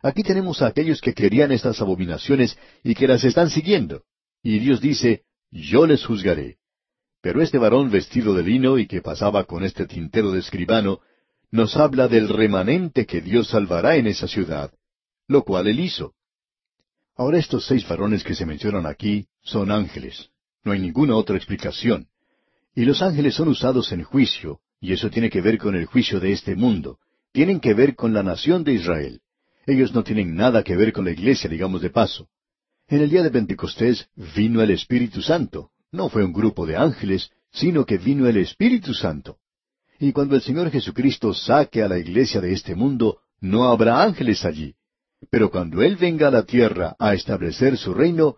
[0.02, 4.02] Aquí tenemos a aquellos que querían estas abominaciones y que las están siguiendo.
[4.42, 6.58] Y Dios dice, yo les juzgaré.
[7.22, 11.00] Pero este varón vestido de lino y que pasaba con este tintero de escribano,
[11.50, 14.70] nos habla del remanente que Dios salvará en esa ciudad,
[15.28, 16.12] lo cual él hizo.
[17.16, 20.30] Ahora estos seis varones que se mencionan aquí son ángeles.
[20.64, 22.08] No hay ninguna otra explicación.
[22.74, 26.20] Y los ángeles son usados en juicio, y eso tiene que ver con el juicio
[26.20, 26.98] de este mundo.
[27.32, 29.20] Tienen que ver con la nación de Israel.
[29.66, 32.28] Ellos no tienen nada que ver con la iglesia, digamos de paso.
[32.88, 35.70] En el día de Pentecostés vino el Espíritu Santo.
[35.92, 39.38] No fue un grupo de ángeles, sino que vino el Espíritu Santo.
[40.00, 44.44] Y cuando el Señor Jesucristo saque a la iglesia de este mundo, no habrá ángeles
[44.44, 44.74] allí.
[45.30, 48.36] Pero cuando Él venga a la tierra a establecer su reino,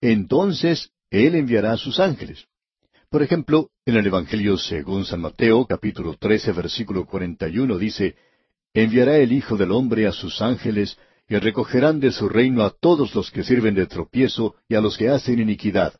[0.00, 2.46] entonces Él enviará a sus ángeles.
[3.10, 8.16] Por ejemplo, en el Evangelio según San Mateo, capítulo 13, versículo 41, dice,
[8.72, 10.96] Enviará el Hijo del Hombre a sus ángeles,
[11.28, 14.96] y recogerán de su reino a todos los que sirven de tropiezo y a los
[14.96, 15.94] que hacen iniquidad.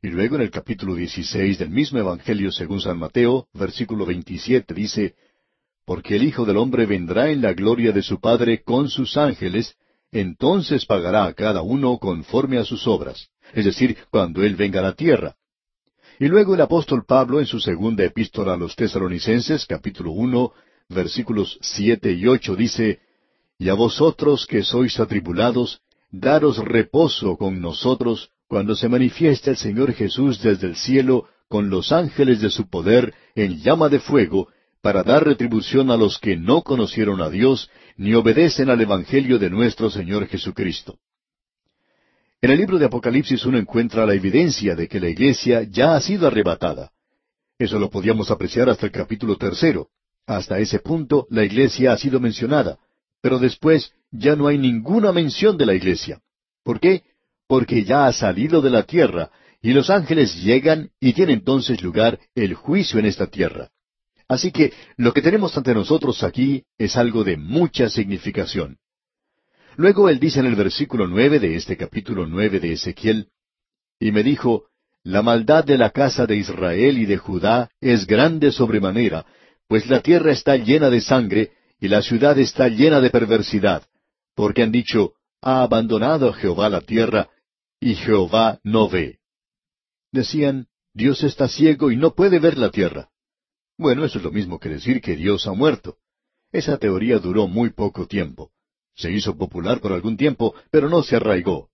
[0.00, 5.14] Y luego en el capítulo 16 del mismo Evangelio según San Mateo, versículo 27 dice,
[5.84, 9.74] Porque el Hijo del Hombre vendrá en la gloria de su Padre con sus ángeles,
[10.12, 14.84] entonces pagará a cada uno conforme a sus obras, es decir, cuando Él venga a
[14.84, 15.34] la tierra.
[16.18, 20.52] Y luego el apóstol Pablo en su segunda epístola a los tesalonicenses, capítulo uno,
[20.88, 23.00] versículos siete y ocho, dice,
[23.58, 25.80] y a vosotros que sois atribulados,
[26.10, 31.90] daros reposo con nosotros cuando se manifieste el Señor Jesús desde el cielo con los
[31.90, 34.48] ángeles de su poder en llama de fuego,
[34.82, 39.48] para dar retribución a los que no conocieron a Dios ni obedecen al Evangelio de
[39.48, 40.98] nuestro Señor Jesucristo.
[42.40, 46.00] En el libro de Apocalipsis uno encuentra la evidencia de que la iglesia ya ha
[46.00, 46.90] sido arrebatada.
[47.56, 49.88] Eso lo podíamos apreciar hasta el capítulo tercero.
[50.26, 52.78] Hasta ese punto la iglesia ha sido mencionada,
[53.20, 56.20] pero después ya no hay ninguna mención de la iglesia.
[56.64, 57.02] ¿Por qué?
[57.46, 59.30] Porque ya ha salido de la tierra,
[59.60, 63.70] y los ángeles llegan y tiene entonces lugar el juicio en esta tierra.
[64.32, 68.78] Así que lo que tenemos ante nosotros aquí es algo de mucha significación.
[69.76, 73.28] Luego él dice en el versículo nueve de este capítulo nueve de Ezequiel,
[74.00, 74.68] y me dijo,
[75.04, 79.26] La maldad de la casa de Israel y de Judá es grande sobremanera,
[79.68, 83.82] pues la tierra está llena de sangre, y la ciudad está llena de perversidad,
[84.34, 85.12] porque han dicho,
[85.42, 87.28] ha abandonado Jehová la tierra,
[87.78, 89.18] y Jehová no ve.
[90.10, 93.11] Decían, Dios está ciego y no puede ver la tierra.
[93.78, 95.96] Bueno, eso es lo mismo que decir que Dios ha muerto.
[96.52, 98.50] Esa teoría duró muy poco tiempo.
[98.94, 101.70] Se hizo popular por algún tiempo, pero no se arraigó.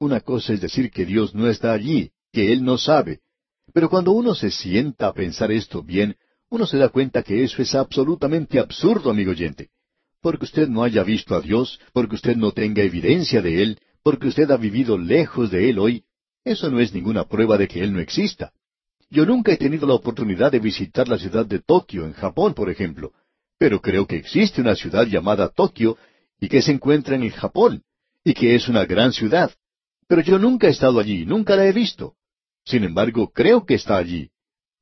[0.00, 3.20] Una cosa es decir que Dios no está allí, que Él no sabe.
[3.72, 6.16] Pero cuando uno se sienta a pensar esto bien,
[6.50, 9.70] uno se da cuenta que eso es absolutamente absurdo, amigo oyente.
[10.20, 14.28] Porque usted no haya visto a Dios, porque usted no tenga evidencia de Él, porque
[14.28, 16.04] usted ha vivido lejos de Él hoy,
[16.44, 18.52] eso no es ninguna prueba de que Él no exista.
[19.10, 22.68] Yo nunca he tenido la oportunidad de visitar la ciudad de Tokio, en Japón, por
[22.70, 23.12] ejemplo,
[23.58, 25.96] pero creo que existe una ciudad llamada Tokio
[26.38, 27.82] y que se encuentra en el Japón,
[28.22, 29.50] y que es una gran ciudad.
[30.06, 32.14] Pero yo nunca he estado allí, nunca la he visto.
[32.64, 34.30] Sin embargo, creo que está allí.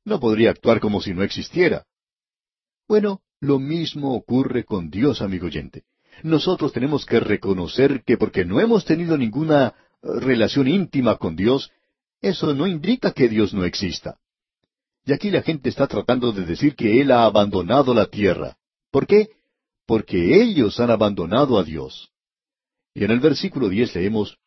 [0.03, 1.85] No podría actuar como si no existiera.
[2.87, 5.83] Bueno, lo mismo ocurre con Dios, amigo oyente.
[6.23, 11.71] Nosotros tenemos que reconocer que porque no hemos tenido ninguna eh, relación íntima con Dios,
[12.21, 14.17] eso no indica que Dios no exista.
[15.05, 18.57] Y aquí la gente está tratando de decir que Él ha abandonado la tierra.
[18.91, 19.29] ¿Por qué?
[19.85, 22.11] Porque ellos han abandonado a Dios.
[22.93, 24.37] Y en el versículo diez leemos,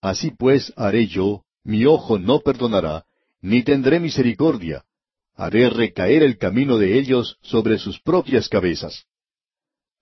[0.00, 3.04] Así pues haré yo, mi ojo no perdonará,
[3.40, 4.84] ni tendré misericordia,
[5.34, 9.04] haré recaer el camino de ellos sobre sus propias cabezas.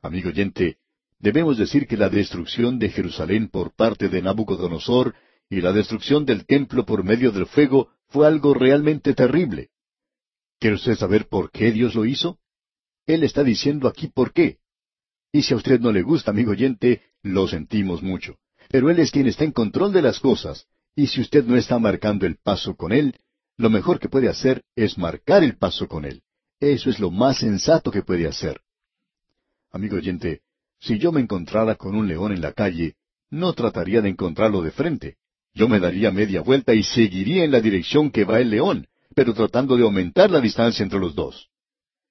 [0.02, 0.76] Amigo oyente,
[1.18, 5.14] debemos decir que la destrucción de Jerusalén por parte de Nabucodonosor
[5.48, 9.70] y la destrucción del templo por medio del fuego fue algo realmente terrible.
[10.58, 12.38] ¿Quiere usted saber por qué Dios lo hizo?
[13.06, 14.58] Él está diciendo aquí por qué.
[15.32, 18.38] Y si a usted no le gusta, amigo oyente, lo sentimos mucho.
[18.68, 21.78] Pero Él es quien está en control de las cosas, y si usted no está
[21.78, 23.14] marcando el paso con Él,
[23.56, 26.22] lo mejor que puede hacer es marcar el paso con Él.
[26.58, 28.62] Eso es lo más sensato que puede hacer.
[29.70, 30.40] Amigo oyente,
[30.80, 32.96] si yo me encontrara con un león en la calle,
[33.30, 35.16] no trataría de encontrarlo de frente.
[35.56, 39.32] Yo me daría media vuelta y seguiría en la dirección que va el león, pero
[39.32, 41.48] tratando de aumentar la distancia entre los dos.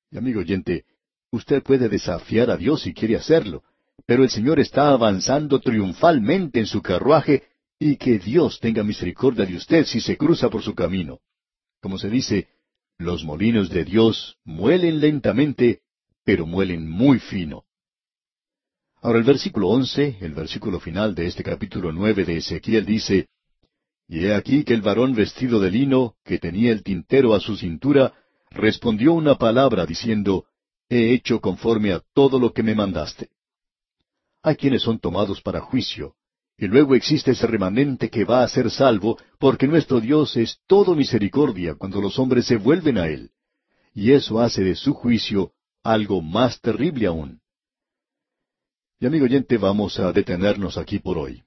[0.10, 0.86] Y amigo oyente,
[1.30, 3.62] usted puede desafiar a Dios si quiere hacerlo,
[4.08, 7.44] pero el Señor está avanzando triunfalmente en su carruaje
[7.78, 11.20] y que Dios tenga misericordia de usted si se cruza por su camino.
[11.84, 12.48] Como se dice,
[12.98, 15.82] los molinos de Dios muelen lentamente,
[16.24, 17.66] pero muelen muy fino.
[19.04, 23.28] Ahora el versículo once, el versículo final de este capítulo nueve de Ezequiel dice,
[24.08, 27.58] Y he aquí que el varón vestido de lino, que tenía el tintero a su
[27.58, 28.14] cintura,
[28.52, 30.46] respondió una palabra diciendo,
[30.90, 33.30] He hecho conforme a todo lo que me mandaste.
[34.44, 36.14] Hay quienes son tomados para juicio,
[36.58, 40.96] y luego existe ese remanente que va a ser salvo, porque nuestro Dios es todo
[40.96, 43.32] misericordia cuando los hombres se vuelven a Él.
[43.94, 45.54] Y eso hace de su juicio
[45.84, 47.42] algo más terrible aún.
[49.00, 51.45] Y amigo oyente, vamos a detenernos aquí por hoy.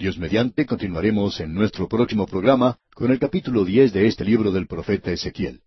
[0.00, 4.66] Dios mediante continuaremos en nuestro próximo programa con el capítulo diez de este libro del
[4.66, 5.60] profeta Ezequiel.